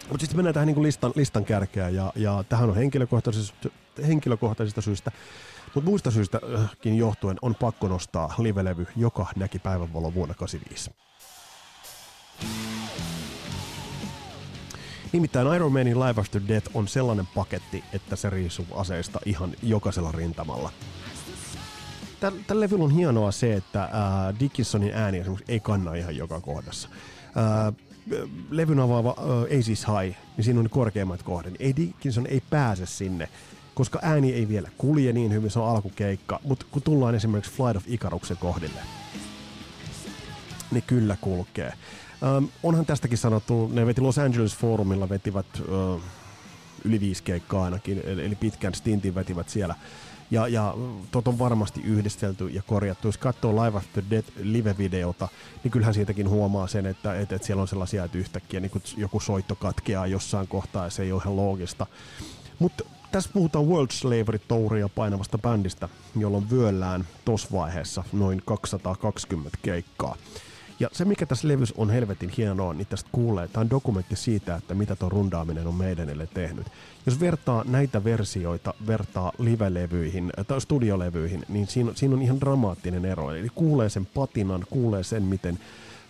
Mutta 0.08 0.20
sitten 0.20 0.36
mennään 0.36 0.54
tähän 0.54 0.66
niin 0.66 0.82
listan, 0.82 1.12
listan 1.14 1.44
kärkeään, 1.44 1.94
ja, 1.94 2.12
ja 2.16 2.44
tähän 2.48 2.68
on 2.68 2.76
henkilökohtaisista, 2.76 3.68
henkilökohtaisista 4.06 4.80
syistä 4.80 5.12
mutta 5.74 5.90
muista 5.90 6.10
syistäkin 6.10 6.98
johtuen 6.98 7.36
on 7.42 7.54
pakko 7.54 7.88
nostaa 7.88 8.34
livelevy, 8.38 8.86
joka 8.96 9.26
näki 9.36 9.58
päivänvalon 9.58 10.14
vuonna 10.14 10.34
85. 10.34 10.90
Nimittäin 15.12 15.54
Iron 15.54 15.72
Manin 15.72 16.00
Live 16.00 16.20
After 16.20 16.42
Death 16.48 16.70
on 16.74 16.88
sellainen 16.88 17.26
paketti, 17.26 17.84
että 17.92 18.16
se 18.16 18.30
riisuu 18.30 18.66
aseista 18.74 19.20
ihan 19.24 19.52
jokaisella 19.62 20.12
rintamalla. 20.12 20.72
Tällä 22.20 22.60
levyllä 22.60 22.84
on 22.84 22.90
hienoa 22.90 23.32
se, 23.32 23.54
että 23.54 23.82
äh, 23.82 23.90
Dickinsonin 24.40 24.94
ääni 24.94 25.22
ei 25.48 25.60
kanna 25.60 25.94
ihan 25.94 26.16
joka 26.16 26.40
kohdassa. 26.40 26.88
Äh, 27.36 27.74
levyn 28.50 28.80
avaava 28.80 29.16
äh, 29.18 29.58
Aces 29.58 29.86
High, 29.86 30.18
niin 30.36 30.44
siinä 30.44 30.60
on 30.60 30.70
korkeimmat 30.70 31.22
kohdat. 31.22 31.54
Ei 31.58 31.76
Dickinson 31.76 32.26
ei 32.26 32.42
pääse 32.50 32.86
sinne 32.86 33.28
koska 33.74 33.98
ääni 34.02 34.32
ei 34.32 34.48
vielä 34.48 34.68
kulje 34.78 35.12
niin 35.12 35.32
hyvin, 35.32 35.50
se 35.50 35.58
on 35.58 35.68
alkukeikka, 35.68 36.40
mutta 36.44 36.66
kun 36.70 36.82
tullaan 36.82 37.14
esimerkiksi 37.14 37.52
Flight 37.52 37.76
of 37.76 37.84
Icaruksen 37.86 38.36
kohdille, 38.36 38.80
niin 40.70 40.84
kyllä 40.86 41.16
kulkee. 41.20 41.72
Ähm, 42.22 42.44
onhan 42.62 42.86
tästäkin 42.86 43.18
sanottu, 43.18 43.70
ne 43.72 43.86
veti 43.86 44.00
Los 44.00 44.18
Angeles 44.18 44.56
Forumilla, 44.56 45.08
vetivät 45.08 45.46
äh, 45.58 46.02
yli 46.84 47.00
viisi 47.00 47.22
keikkaa 47.22 47.64
ainakin, 47.64 47.98
eli 47.98 48.34
pitkän 48.34 48.74
stintin 48.74 49.14
vetivät 49.14 49.48
siellä. 49.48 49.74
Ja, 50.30 50.48
ja 50.48 50.74
tot 51.10 51.28
on 51.28 51.38
varmasti 51.38 51.80
yhdistelty 51.84 52.48
ja 52.48 52.62
korjattu. 52.62 53.08
Jos 53.08 53.18
katsoo 53.18 53.64
Live 53.64 53.78
After 53.78 54.04
Death 54.10 54.28
live-videota, 54.42 55.28
niin 55.64 55.72
kyllähän 55.72 55.94
siitäkin 55.94 56.28
huomaa 56.28 56.66
sen, 56.66 56.86
että, 56.86 57.14
että, 57.14 57.34
että 57.34 57.46
siellä 57.46 57.62
on 57.62 57.68
sellaisia, 57.68 58.04
että 58.04 58.18
yhtäkkiä 58.18 58.60
niin 58.60 58.82
joku 58.96 59.20
soitto 59.20 59.54
katkeaa 59.54 60.06
jossain 60.06 60.48
kohtaa 60.48 60.84
ja 60.84 60.90
se 60.90 61.02
ei 61.02 61.12
ole 61.12 61.22
ihan 61.22 61.36
loogista. 61.36 61.86
Mutta 62.58 62.84
tässä 63.12 63.30
puhutaan 63.32 63.66
World 63.66 63.90
Slavery 63.90 64.38
Touria 64.38 64.88
painavasta 64.88 65.38
bändistä, 65.38 65.88
jolloin 66.16 66.50
vyöllään 66.50 67.06
tuossa 67.24 67.48
vaiheessa 67.52 68.04
noin 68.12 68.42
220 68.44 69.58
keikkaa. 69.62 70.16
Ja 70.80 70.88
se, 70.92 71.04
mikä 71.04 71.26
tässä 71.26 71.48
levyssä 71.48 71.74
on 71.78 71.90
helvetin 71.90 72.30
hienoa, 72.36 72.74
niin 72.74 72.86
tästä 72.86 73.10
kuulee, 73.12 73.48
tämä 73.48 73.60
on 73.60 73.70
dokumentti 73.70 74.16
siitä, 74.16 74.54
että 74.56 74.74
mitä 74.74 74.96
tuo 74.96 75.08
rundaaminen 75.08 75.66
on 75.66 75.74
meidän 75.74 76.28
tehnyt. 76.34 76.66
Jos 77.06 77.20
vertaa 77.20 77.64
näitä 77.68 78.04
versioita, 78.04 78.74
vertaa 78.86 79.32
live-levyihin 79.38 80.32
äh, 80.38 80.46
tai 80.46 80.60
studiolevyihin, 80.60 81.44
niin 81.48 81.66
siinä, 81.66 81.92
siinä 81.94 82.14
on 82.14 82.22
ihan 82.22 82.40
dramaattinen 82.40 83.04
ero. 83.04 83.34
Eli 83.34 83.48
kuulee 83.54 83.88
sen 83.88 84.06
patinan, 84.06 84.64
kuulee 84.70 85.02
sen, 85.02 85.22
miten 85.22 85.58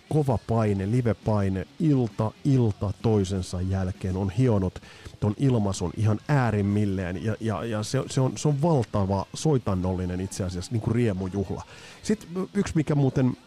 kova 0.09 0.39
paine, 0.47 0.91
live-paine, 0.91 1.67
ilta, 1.79 2.31
ilta 2.43 2.93
toisensa 3.01 3.61
jälkeen 3.61 4.17
on 4.17 4.29
hionut 4.29 4.81
ton 5.19 5.33
ilmaisun 5.37 5.91
ihan 5.97 6.19
äärimmilleen 6.27 7.23
ja, 7.23 7.35
ja, 7.39 7.65
ja 7.65 7.83
se, 7.83 8.03
se, 8.09 8.21
on, 8.21 8.37
se 8.37 8.47
on 8.47 8.61
valtava 8.61 9.25
soitannollinen 9.33 10.21
itse 10.21 10.43
asiassa 10.43 10.71
niin 10.71 10.81
kuin 10.81 10.95
riemujuhla. 10.95 11.63
Sitten 12.03 12.47
yksi, 12.53 12.75
mikä 12.75 12.95
muuten 12.95 13.37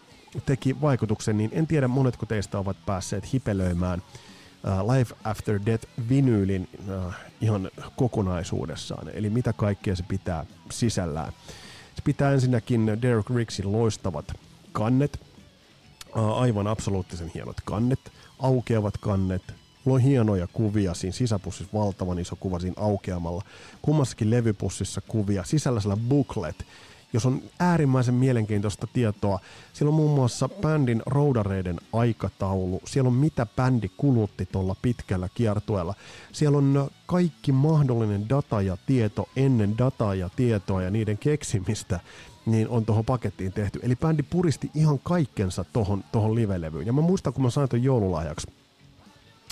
teki 0.47 0.81
vaikutuksen, 0.81 1.37
niin 1.37 1.51
en 1.53 1.67
tiedä 1.67 1.89
monetko 1.89 2.27
teistä 2.27 2.59
ovat 2.59 2.77
päässeet 2.87 3.33
hipelöimään 3.33 4.03
uh, 4.65 4.93
Life 4.95 5.15
After 5.25 5.61
Death 5.67 5.87
vinyylin 6.09 6.69
uh, 6.89 7.15
ihan 7.41 7.71
kokonaisuudessaan, 7.97 9.09
eli 9.15 9.31
mitä 9.31 9.53
kaikkea 9.53 9.97
se 9.97 10.03
pitää 10.03 10.47
sisällään. 10.71 11.33
Se 11.97 12.03
pitää 12.05 12.33
ensinnäkin 12.33 12.87
Derek 13.03 13.31
Ricksin 13.31 13.73
loistavat 13.73 14.33
kannet, 14.73 15.21
uh, 16.17 16.43
aivan 16.43 16.67
absoluuttisen 16.67 17.31
hienot 17.35 17.61
kannet, 17.65 18.13
aukeavat 18.39 18.99
kannet, 18.99 19.43
on 19.87 20.01
hienoja 20.01 20.47
kuvia 20.47 20.95
siinä 20.95 21.13
sisäpussissa, 21.13 21.79
valtavan 21.79 22.19
iso 22.19 22.37
kuva 22.37 22.61
siinä 22.61 22.75
aukeamalla. 22.77 23.43
Kummassakin 23.83 24.31
levypussissa 24.31 25.01
kuvia, 25.01 25.45
sisällä 25.45 25.81
sellainen 25.81 26.09
booklet, 26.09 26.67
jos 27.15 27.27
on 27.27 27.43
äärimmäisen 27.61 28.15
mielenkiintoista 28.15 28.87
tietoa. 28.93 29.41
Siellä 29.73 29.89
on 29.89 29.95
muun 29.95 30.15
muassa 30.15 30.49
bändin 30.49 31.03
roudareiden 31.07 31.81
aikataulu. 31.93 32.81
Siellä 32.85 33.09
on 33.09 33.15
mitä 33.15 33.47
bändi 33.57 33.91
kulutti 33.97 34.49
tuolla 34.53 34.77
pitkällä 34.83 35.29
kiertueella. 35.35 35.95
Siellä 36.33 36.59
on 36.59 36.91
kaikki 37.07 37.53
mahdollinen 37.53 38.29
data 38.29 38.63
ja 38.63 38.77
tieto 38.87 39.29
ennen 39.37 39.79
dataa 39.79 40.15
ja 40.15 40.31
tietoa 40.37 40.83
ja 40.83 40.91
niiden 40.91 41.19
keksimistä 41.19 42.01
niin 42.47 42.69
on 42.69 42.87
tuohon 42.87 43.05
pakettiin 43.05 43.53
tehty. 43.53 43.81
Eli 43.83 43.97
bändi 43.97 44.23
puristi 44.23 44.71
ihan 44.75 44.99
kaikkensa 44.99 45.65
tuohon 45.65 46.05
tohon 46.13 46.35
live-levyyn. 46.35 46.87
Ja 46.87 46.93
mä 46.93 47.01
muistan, 47.01 47.33
kun 47.33 47.43
mä 47.43 47.51
sain 47.51 47.69
ton 47.69 47.83
joululahjaksi 47.83 48.47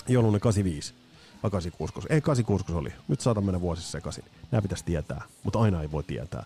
joulunen 0.07 0.41
85 0.41 1.02
vai 1.43 1.51
86, 1.51 2.07
ei 2.09 2.21
86 2.21 2.73
oli, 2.73 2.93
nyt 3.07 3.21
saatan 3.21 3.45
mennä 3.45 3.61
vuosissa 3.61 3.91
sekaisin. 3.91 4.23
Nämä 4.51 4.61
pitäisi 4.61 4.85
tietää, 4.85 5.21
mutta 5.43 5.59
aina 5.59 5.81
ei 5.81 5.91
voi 5.91 6.03
tietää. 6.03 6.45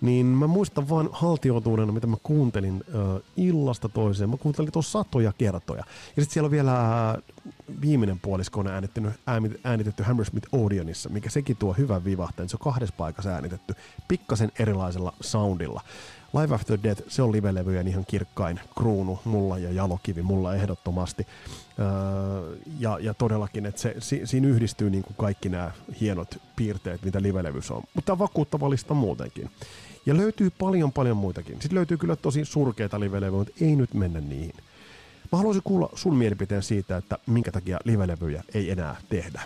Niin 0.00 0.26
mä 0.26 0.46
muistan 0.46 0.88
vaan 0.88 1.08
haltiotuudena, 1.12 1.92
mitä 1.92 2.06
mä 2.06 2.16
kuuntelin 2.22 2.74
uh, 2.74 3.22
illasta 3.36 3.88
toiseen. 3.88 4.30
Mä 4.30 4.36
kuuntelin 4.36 4.72
tuossa 4.72 4.92
satoja 4.92 5.32
kertoja. 5.38 5.84
Ja 6.16 6.22
sitten 6.22 6.32
siellä 6.32 6.46
on 6.46 6.50
vielä 6.50 6.74
viimeinen 7.80 8.20
puolisko 8.20 8.60
on 8.60 8.66
äänitetty, 8.66 9.10
äänitetty 9.64 10.02
Hammersmith 10.02 10.48
Odeonissa, 10.52 11.08
mikä 11.08 11.30
sekin 11.30 11.56
tuo 11.56 11.72
hyvän 11.72 12.04
vivahteen. 12.04 12.48
Se 12.48 12.56
on 12.56 12.72
kahdessa 12.72 12.94
paikassa 12.98 13.30
äänitetty, 13.30 13.74
pikkasen 14.08 14.52
erilaisella 14.58 15.12
soundilla. 15.20 15.82
Live 16.40 16.54
After 16.54 16.78
Death, 16.82 17.02
se 17.08 17.22
on 17.22 17.32
livelevyjen 17.32 17.88
ihan 17.88 18.04
kirkkain 18.08 18.60
kruunu 18.78 19.18
mulla 19.24 19.58
ja 19.58 19.72
jalokivi 19.72 20.22
mulla 20.22 20.54
ehdottomasti. 20.54 21.26
Öö, 21.78 22.56
ja, 22.78 22.98
ja 23.00 23.14
todellakin, 23.14 23.66
että 23.66 23.80
se, 23.80 23.94
si, 23.98 24.20
siinä 24.24 24.48
yhdistyy 24.48 24.90
niin 24.90 25.02
kuin 25.02 25.16
kaikki 25.18 25.48
nämä 25.48 25.70
hienot 26.00 26.38
piirteet, 26.56 27.02
mitä 27.02 27.22
livelevys 27.22 27.70
on. 27.70 27.82
Mutta 27.94 28.06
tämä 28.06 28.18
vakuuttava 28.18 28.70
lista 28.70 28.94
muutenkin. 28.94 29.50
Ja 30.06 30.16
löytyy 30.16 30.50
paljon 30.50 30.92
paljon 30.92 31.16
muitakin. 31.16 31.54
Sitten 31.54 31.74
löytyy 31.76 31.96
kyllä 31.96 32.16
tosi 32.16 32.44
surkeita 32.44 33.00
livelevyjä, 33.00 33.38
mutta 33.38 33.54
ei 33.60 33.76
nyt 33.76 33.94
mennä 33.94 34.20
niihin. 34.20 34.54
Mä 35.32 35.38
haluaisin 35.38 35.62
kuulla 35.62 35.88
sun 35.94 36.16
mielipiteen 36.16 36.62
siitä, 36.62 36.96
että 36.96 37.18
minkä 37.26 37.52
takia 37.52 37.78
livelevyjä 37.84 38.44
ei 38.54 38.70
enää 38.70 38.96
tehdä. 39.08 39.42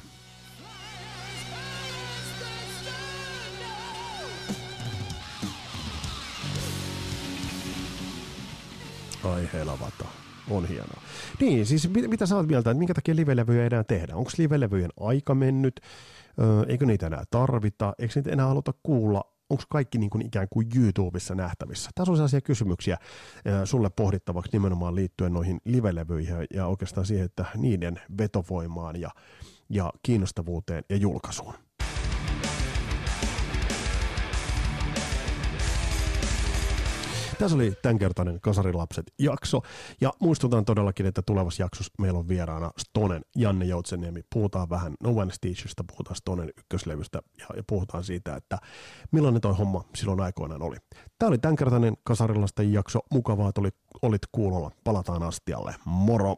Ai 9.24 9.48
helvata. 9.52 10.04
On 10.50 10.68
hienoa. 10.68 11.02
Niin, 11.40 11.66
siis 11.66 11.90
mit, 11.90 12.10
mitä 12.10 12.26
sä 12.26 12.36
oot 12.36 12.46
mieltä, 12.46 12.70
että 12.70 12.78
minkä 12.78 12.94
takia 12.94 13.16
livelevyjä 13.16 13.66
enää 13.66 13.84
tehdä? 13.84 14.16
Onko 14.16 14.30
livelevyjen 14.38 14.90
aika 15.00 15.34
mennyt? 15.34 15.80
Öö, 16.40 16.64
eikö 16.68 16.86
niitä 16.86 17.06
enää 17.06 17.24
tarvita? 17.30 17.94
Eikö 17.98 18.12
niitä 18.16 18.30
enää 18.30 18.46
haluta 18.46 18.74
kuulla? 18.82 19.24
Onko 19.50 19.62
kaikki 19.70 19.98
niin 19.98 20.10
kuin 20.10 20.26
ikään 20.26 20.46
kuin 20.50 20.66
YouTubessa 20.76 21.34
nähtävissä? 21.34 21.90
Tässä 21.94 22.12
on 22.12 22.16
sellaisia 22.16 22.40
kysymyksiä 22.40 22.98
sulle 23.64 23.90
pohdittavaksi 23.90 24.52
nimenomaan 24.52 24.94
liittyen 24.94 25.32
noihin 25.32 25.60
livelevyihin 25.64 26.36
ja 26.54 26.66
oikeastaan 26.66 27.06
siihen, 27.06 27.24
että 27.24 27.44
niiden 27.56 28.00
vetovoimaan 28.18 29.00
ja, 29.00 29.10
ja 29.70 29.92
kiinnostavuuteen 30.02 30.84
ja 30.88 30.96
julkaisuun. 30.96 31.54
Tässä 37.38 37.56
oli 37.56 37.72
tämänkertainen 37.82 38.40
Kasarilapset 38.40 39.12
jakso. 39.18 39.60
Ja 40.00 40.12
muistutan 40.20 40.64
todellakin, 40.64 41.06
että 41.06 41.22
tulevassa 41.22 41.62
jaksossa 41.62 41.92
meillä 41.98 42.18
on 42.18 42.28
vieraana 42.28 42.70
Stonen 42.78 43.22
Janne 43.36 43.64
Joutseniemi. 43.64 44.20
Puhutaan 44.34 44.70
vähän 44.70 44.94
No 45.02 45.10
One 45.10 45.32
Teacherista, 45.40 45.84
puhutaan 45.84 46.16
Stonen 46.16 46.48
ykköslevystä 46.58 47.22
ja, 47.38 47.46
ja 47.56 47.62
puhutaan 47.66 48.04
siitä, 48.04 48.36
että 48.36 48.58
millainen 49.12 49.40
toi 49.40 49.54
homma 49.54 49.84
silloin 49.94 50.20
aikoinaan 50.20 50.62
oli. 50.62 50.76
Tämä 51.18 51.28
oli 51.28 51.38
tämänkertainen 51.38 51.96
Kasarilasten 52.04 52.72
jakso. 52.72 53.00
Mukavaa, 53.12 53.48
että 53.48 53.60
olit, 54.02 54.22
kuulolla. 54.32 54.70
Palataan 54.84 55.22
astialle. 55.22 55.74
Moro! 55.84 56.36